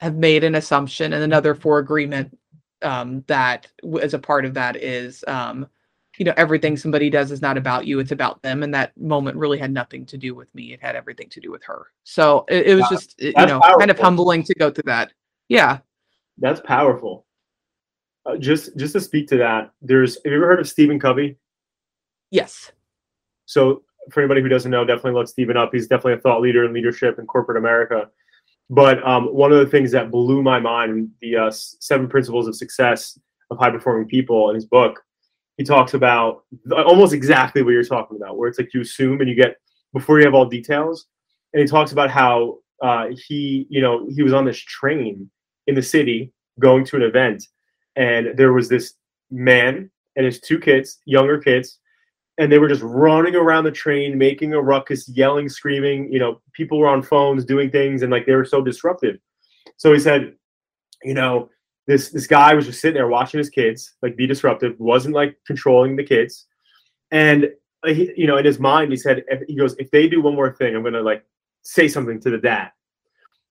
have 0.00 0.14
made 0.14 0.44
an 0.44 0.54
assumption 0.54 1.14
and 1.14 1.24
another 1.24 1.54
four 1.54 1.78
agreement 1.78 2.36
um 2.82 3.24
that 3.26 3.68
as 4.02 4.12
a 4.12 4.18
part 4.18 4.44
of 4.44 4.52
that 4.54 4.76
is 4.76 5.24
um 5.26 5.66
you 6.18 6.24
know 6.24 6.34
everything 6.36 6.76
somebody 6.76 7.10
does 7.10 7.30
is 7.30 7.42
not 7.42 7.56
about 7.56 7.86
you 7.86 7.98
it's 7.98 8.12
about 8.12 8.40
them 8.42 8.62
and 8.62 8.72
that 8.74 8.96
moment 8.96 9.36
really 9.36 9.58
had 9.58 9.72
nothing 9.72 10.06
to 10.06 10.16
do 10.16 10.34
with 10.34 10.52
me 10.54 10.72
it 10.72 10.80
had 10.80 10.96
everything 10.96 11.28
to 11.30 11.40
do 11.40 11.50
with 11.50 11.62
her. 11.64 11.88
So 12.04 12.44
it, 12.48 12.68
it 12.68 12.74
was 12.74 12.88
just 12.88 13.20
you 13.20 13.32
know 13.32 13.60
powerful. 13.60 13.78
kind 13.78 13.90
of 13.90 13.98
humbling 13.98 14.42
to 14.44 14.54
go 14.54 14.70
through 14.70 14.84
that. 14.86 15.12
Yeah. 15.48 15.78
That's 16.38 16.60
powerful. 16.60 17.26
Uh, 18.24 18.36
just 18.36 18.76
just 18.76 18.92
to 18.94 19.00
speak 19.00 19.28
to 19.28 19.36
that 19.38 19.70
there's 19.80 20.16
have 20.16 20.32
you 20.32 20.36
ever 20.36 20.46
heard 20.46 20.60
of 20.60 20.68
stephen 20.68 20.98
covey? 20.98 21.36
Yes. 22.30 22.72
So 23.44 23.82
for 24.10 24.20
anybody 24.20 24.40
who 24.40 24.48
doesn't 24.48 24.70
know 24.70 24.84
definitely 24.84 25.12
look 25.12 25.28
stephen 25.28 25.56
up. 25.56 25.70
He's 25.72 25.86
definitely 25.86 26.14
a 26.14 26.20
thought 26.20 26.40
leader 26.40 26.64
in 26.64 26.72
leadership 26.72 27.18
in 27.18 27.26
corporate 27.26 27.58
america. 27.58 28.08
But 28.68 29.06
um, 29.06 29.26
one 29.26 29.52
of 29.52 29.58
the 29.58 29.66
things 29.66 29.92
that 29.92 30.10
blew 30.10 30.42
my 30.42 30.58
mind 30.58 31.10
the 31.20 31.36
uh, 31.36 31.50
seven 31.50 32.08
principles 32.08 32.48
of 32.48 32.56
success 32.56 33.18
of 33.50 33.58
high 33.58 33.70
performing 33.70 34.08
people 34.08 34.50
in 34.50 34.56
his 34.56 34.66
book 34.66 35.04
he 35.56 35.64
talks 35.64 35.94
about 35.94 36.44
almost 36.70 37.12
exactly 37.12 37.62
what 37.62 37.70
you're 37.70 37.84
talking 37.84 38.16
about, 38.16 38.36
where 38.36 38.48
it's 38.48 38.58
like 38.58 38.74
you 38.74 38.82
assume 38.82 39.20
and 39.20 39.28
you 39.28 39.34
get 39.34 39.56
before 39.92 40.18
you 40.18 40.24
have 40.24 40.34
all 40.34 40.44
details. 40.44 41.06
And 41.52 41.60
he 41.60 41.66
talks 41.66 41.92
about 41.92 42.10
how 42.10 42.58
uh, 42.82 43.08
he, 43.26 43.66
you 43.70 43.80
know, 43.80 44.06
he 44.14 44.22
was 44.22 44.32
on 44.32 44.44
this 44.44 44.58
train 44.58 45.30
in 45.66 45.74
the 45.74 45.82
city 45.82 46.32
going 46.60 46.84
to 46.86 46.96
an 46.96 47.02
event, 47.02 47.46
and 47.96 48.36
there 48.36 48.52
was 48.52 48.68
this 48.68 48.94
man 49.30 49.90
and 50.16 50.26
his 50.26 50.40
two 50.40 50.58
kids, 50.58 50.98
younger 51.04 51.38
kids, 51.38 51.78
and 52.38 52.52
they 52.52 52.58
were 52.58 52.68
just 52.68 52.82
running 52.82 53.34
around 53.34 53.64
the 53.64 53.70
train, 53.70 54.18
making 54.18 54.52
a 54.52 54.60
ruckus, 54.60 55.08
yelling, 55.08 55.48
screaming. 55.48 56.12
You 56.12 56.18
know, 56.18 56.40
people 56.52 56.78
were 56.78 56.88
on 56.88 57.02
phones 57.02 57.44
doing 57.44 57.70
things, 57.70 58.02
and 58.02 58.12
like 58.12 58.26
they 58.26 58.34
were 58.34 58.44
so 58.44 58.62
disruptive. 58.62 59.16
So 59.78 59.92
he 59.92 59.98
said, 59.98 60.34
you 61.02 61.14
know, 61.14 61.48
this 61.86 62.10
this 62.10 62.26
guy 62.26 62.54
was 62.54 62.66
just 62.66 62.80
sitting 62.80 62.94
there 62.94 63.08
watching 63.08 63.38
his 63.38 63.50
kids 63.50 63.94
like 64.02 64.16
be 64.16 64.26
disruptive 64.26 64.78
wasn't 64.78 65.14
like 65.14 65.36
controlling 65.46 65.96
the 65.96 66.04
kids. 66.04 66.46
And 67.10 67.50
uh, 67.86 67.92
he, 67.92 68.12
you 68.16 68.26
know 68.26 68.36
in 68.36 68.44
his 68.44 68.58
mind 68.58 68.90
he 68.90 68.96
said 68.96 69.24
if, 69.28 69.42
he 69.46 69.54
goes 69.56 69.76
if 69.78 69.90
they 69.90 70.08
do 70.08 70.20
one 70.20 70.34
more 70.34 70.52
thing 70.52 70.74
i'm 70.74 70.82
gonna 70.82 71.00
like 71.00 71.24
say 71.62 71.88
something 71.88 72.20
to 72.20 72.30
the 72.30 72.38
dad. 72.38 72.70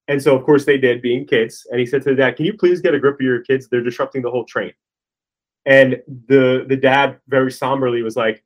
And 0.08 0.22
so 0.22 0.36
of 0.36 0.44
course 0.44 0.64
they 0.64 0.78
did 0.78 1.02
being 1.02 1.26
kids. 1.26 1.66
And 1.70 1.80
he 1.80 1.86
said 1.86 2.02
to 2.02 2.10
the 2.10 2.16
dad 2.16 2.36
can 2.36 2.46
you 2.46 2.54
please 2.54 2.80
get 2.80 2.94
a 2.94 3.00
grip 3.00 3.16
of 3.16 3.20
your 3.20 3.40
kids? 3.40 3.68
They're 3.68 3.82
disrupting 3.82 4.22
the 4.22 4.30
whole 4.30 4.44
train. 4.44 4.72
And 5.64 6.02
the 6.28 6.64
the 6.68 6.76
dad 6.76 7.18
very 7.28 7.50
somberly 7.50 8.02
was 8.02 8.16
like 8.16 8.44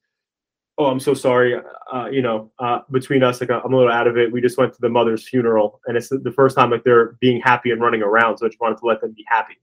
oh 0.79 0.87
i'm 0.87 1.01
so 1.01 1.13
sorry 1.13 1.61
uh, 1.93 2.07
you 2.07 2.23
know 2.23 2.51
uh, 2.59 2.79
between 2.91 3.23
us 3.23 3.41
like 3.41 3.51
i'm 3.51 3.73
a 3.73 3.77
little 3.77 3.93
out 3.93 4.07
of 4.07 4.17
it. 4.17 4.33
We 4.33 4.41
just 4.41 4.57
went 4.57 4.73
to 4.73 4.81
the 4.81 4.89
mother's 4.89 5.29
funeral 5.29 5.81
and 5.87 5.97
it's 5.97 6.09
the 6.09 6.33
first 6.35 6.57
time 6.57 6.71
like 6.71 6.85
they're 6.85 7.17
being 7.21 7.41
happy 7.41 7.73
and 7.73 7.81
running 7.81 8.03
around 8.03 8.39
so 8.39 8.47
i 8.47 8.49
just 8.49 8.61
wanted 8.61 8.79
to 8.79 8.87
let 8.87 9.01
them 9.01 9.13
be 9.13 9.25
happy 9.29 9.59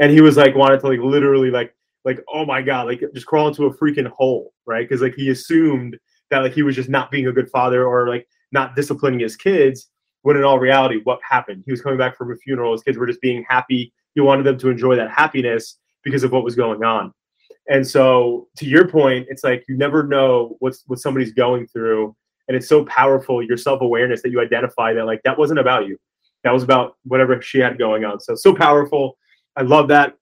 and 0.00 0.12
he 0.12 0.20
was 0.20 0.36
like 0.36 0.54
wanted 0.54 0.80
to 0.80 0.88
like 0.88 1.00
literally 1.00 1.50
like 1.50 1.74
like 2.04 2.22
oh 2.32 2.44
my 2.44 2.62
god 2.62 2.86
like 2.86 3.02
just 3.14 3.26
crawl 3.26 3.48
into 3.48 3.66
a 3.66 3.76
freaking 3.76 4.06
hole 4.06 4.52
right 4.66 4.88
because 4.88 5.02
like 5.02 5.14
he 5.14 5.30
assumed 5.30 5.98
that 6.30 6.38
like 6.38 6.52
he 6.52 6.62
was 6.62 6.76
just 6.76 6.88
not 6.88 7.10
being 7.10 7.26
a 7.26 7.32
good 7.32 7.50
father 7.50 7.86
or 7.86 8.08
like 8.08 8.26
not 8.52 8.74
disciplining 8.74 9.20
his 9.20 9.36
kids. 9.36 9.90
When 10.22 10.36
in 10.36 10.44
all 10.44 10.58
reality, 10.58 11.00
what 11.04 11.20
happened? 11.28 11.62
He 11.64 11.70
was 11.70 11.80
coming 11.80 11.98
back 11.98 12.16
from 12.16 12.32
a 12.32 12.36
funeral. 12.36 12.72
His 12.72 12.82
kids 12.82 12.98
were 12.98 13.06
just 13.06 13.20
being 13.20 13.44
happy. 13.48 13.92
He 14.14 14.20
wanted 14.20 14.44
them 14.44 14.58
to 14.58 14.68
enjoy 14.68 14.96
that 14.96 15.10
happiness 15.10 15.78
because 16.02 16.24
of 16.24 16.32
what 16.32 16.44
was 16.44 16.56
going 16.56 16.82
on. 16.82 17.12
And 17.70 17.86
so, 17.86 18.48
to 18.56 18.66
your 18.66 18.88
point, 18.88 19.26
it's 19.28 19.44
like 19.44 19.64
you 19.68 19.76
never 19.76 20.02
know 20.02 20.56
what's 20.58 20.82
what 20.86 20.98
somebody's 20.98 21.32
going 21.32 21.66
through, 21.66 22.14
and 22.48 22.56
it's 22.56 22.68
so 22.68 22.84
powerful 22.86 23.42
your 23.42 23.58
self 23.58 23.80
awareness 23.80 24.22
that 24.22 24.30
you 24.30 24.40
identify 24.40 24.92
that 24.94 25.04
like 25.04 25.20
that 25.24 25.38
wasn't 25.38 25.60
about 25.60 25.86
you, 25.86 25.98
that 26.44 26.52
was 26.52 26.62
about 26.62 26.96
whatever 27.04 27.40
she 27.42 27.58
had 27.58 27.78
going 27.78 28.04
on. 28.04 28.20
So 28.20 28.34
so 28.34 28.54
powerful. 28.54 29.18
I 29.58 29.62
love 29.62 29.88
that. 29.88 30.16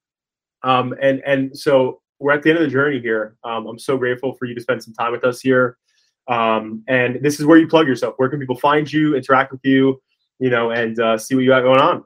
Um, 0.63 0.95
and 1.01 1.23
and 1.27 1.57
so 1.57 2.01
we're 2.19 2.33
at 2.33 2.43
the 2.43 2.49
end 2.49 2.59
of 2.59 2.65
the 2.65 2.71
journey 2.71 3.01
here. 3.01 3.37
Um, 3.45 3.67
I'm 3.67 3.79
so 3.79 3.99
grateful 3.99 4.33
for 4.35 4.47
you 4.47 4.55
to 4.55 4.61
spend 4.61 4.83
some 4.83 4.95
time 4.95 5.13
with 5.13 5.25
us 5.25 5.41
here. 5.41 5.77
Um, 6.27 6.83
and 6.89 7.23
this 7.23 7.39
is 7.39 7.45
where 7.45 7.59
you 7.59 7.69
plug 7.69 7.87
yourself. 7.87 8.15
Where 8.17 8.31
can 8.31 8.41
people 8.41 8.57
find 8.57 8.91
you, 8.91 9.15
interact 9.15 9.53
with 9.53 9.61
you, 9.63 10.01
you 10.39 10.49
know, 10.49 10.71
and 10.71 10.99
uh, 10.99 11.19
see 11.19 11.35
what 11.35 11.43
you 11.43 11.51
got 11.51 11.61
going 11.61 11.81
on? 11.81 12.05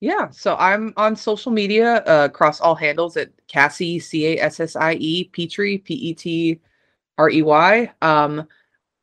Yeah, 0.00 0.30
so 0.30 0.56
I'm 0.56 0.94
on 0.96 1.16
social 1.16 1.50
media 1.50 1.96
uh, 2.06 2.26
across 2.30 2.60
all 2.60 2.76
handles 2.76 3.16
at 3.16 3.30
Cassie 3.48 3.98
C 3.98 4.26
A 4.26 4.40
S 4.40 4.60
S 4.60 4.76
I 4.76 4.94
E 4.94 5.24
Petrey 5.24 5.78
P 5.78 5.94
E 5.94 6.14
T 6.14 6.60
R 7.18 7.28
E 7.30 7.42
Y. 7.42 7.92
Um, 8.00 8.46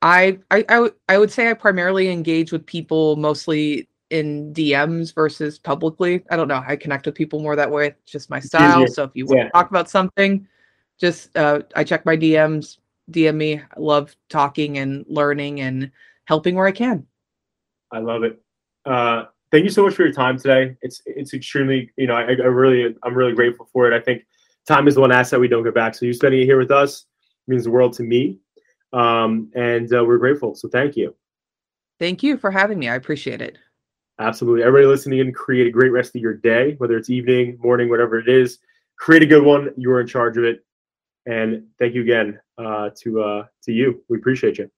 I 0.02 0.40
I 0.50 0.58
I, 0.58 0.76
w- 0.76 0.96
I 1.10 1.18
would 1.18 1.32
say 1.32 1.50
I 1.50 1.54
primarily 1.54 2.10
engage 2.10 2.54
with 2.54 2.66
people 2.66 3.18
mostly 3.18 3.89
in 4.10 4.54
DMs 4.54 5.14
versus 5.14 5.60
publicly. 5.60 6.24
I 6.32 6.36
don't 6.36 6.48
know. 6.48 6.64
I 6.66 6.76
connect 6.76 7.06
with 7.06 7.16
people 7.16 7.40
more 7.42 7.56
that 7.56 7.70
way. 7.70 7.88
It's 7.88 8.12
just 8.12 8.30
my 8.30 8.40
style. 8.40 8.88
So 8.88 9.04
if 9.04 9.12
you 9.14 9.26
want 9.26 9.40
Yeah. 9.40 9.46
to 9.46 9.52
talk 9.52 9.70
about 9.70 9.90
something, 9.90 10.48
just 11.00 11.36
uh, 11.38 11.62
I 11.76 11.84
check 11.84 12.06
my 12.06 12.18
DMs. 12.18 12.78
DM 13.12 13.36
me. 13.36 13.60
I 13.60 13.80
love 13.80 14.16
talking 14.30 14.78
and 14.78 15.06
learning 15.08 15.62
and 15.62 15.92
helping 16.26 16.56
where 16.56 16.68
I 16.68 16.72
can. 16.72 17.06
I 17.92 18.00
love 18.00 18.24
it. 18.24 18.40
Uh, 18.86 19.26
thank 19.52 19.64
you 19.64 19.70
so 19.70 19.84
much 19.84 19.96
for 19.96 20.04
your 20.04 20.14
time 20.14 20.38
today. 20.38 20.78
It's 20.82 21.02
it's 21.06 21.34
extremely, 21.34 21.92
you 21.98 22.08
know, 22.08 22.16
I, 22.16 22.22
I 22.22 22.34
really 22.34 22.96
I'm 23.04 23.16
really 23.16 23.34
grateful 23.34 23.68
for 23.74 23.92
it. 23.92 23.96
I 23.96 24.00
think 24.00 24.26
time 24.68 24.88
is 24.88 24.98
one 24.98 25.12
asset 25.12 25.40
we 25.40 25.48
don't 25.48 25.64
get 25.64 25.74
back. 25.74 25.96
So 25.96 26.06
you 26.06 26.14
spending 26.14 26.42
it 26.42 26.46
here 26.46 26.60
with 26.60 26.72
us 26.72 27.06
means 27.48 27.64
the 27.64 27.72
world 27.72 27.94
to 27.94 28.04
me, 28.04 28.38
um, 28.94 29.52
and 29.56 29.92
uh, 29.92 30.06
we're 30.06 30.20
grateful. 30.20 30.54
So 30.54 30.70
thank 30.70 30.96
you. 30.96 31.16
Thank 32.00 32.22
you 32.22 32.38
for 32.38 32.52
having 32.52 32.80
me. 32.80 32.90
I 32.90 32.96
appreciate 32.96 33.42
it. 33.42 33.58
Absolutely. 34.20 34.64
Everybody 34.64 34.86
listening 34.86 35.20
in, 35.20 35.34
create 35.34 35.68
a 35.68 35.72
great 35.72 35.92
rest 35.92 36.14
of 36.16 36.22
your 36.22 36.34
day, 36.34 36.76
whether 36.78 36.98
it's 36.98 37.10
evening, 37.10 37.58
morning, 37.62 37.90
whatever 37.90 38.20
it 38.20 38.28
is. 38.28 38.60
Create 38.98 39.24
a 39.24 39.26
good 39.26 39.44
one. 39.44 39.70
You 39.78 39.92
are 39.92 40.02
in 40.02 40.08
charge 40.08 40.38
of 40.38 40.44
it. 40.44 40.66
And 41.26 41.64
thank 41.80 41.96
you 41.96 42.02
again 42.02 42.40
uh, 42.58 42.90
to 43.02 43.22
uh, 43.22 43.46
to 43.64 43.72
you. 43.72 44.04
We 44.10 44.18
appreciate 44.18 44.58
you. 44.58 44.70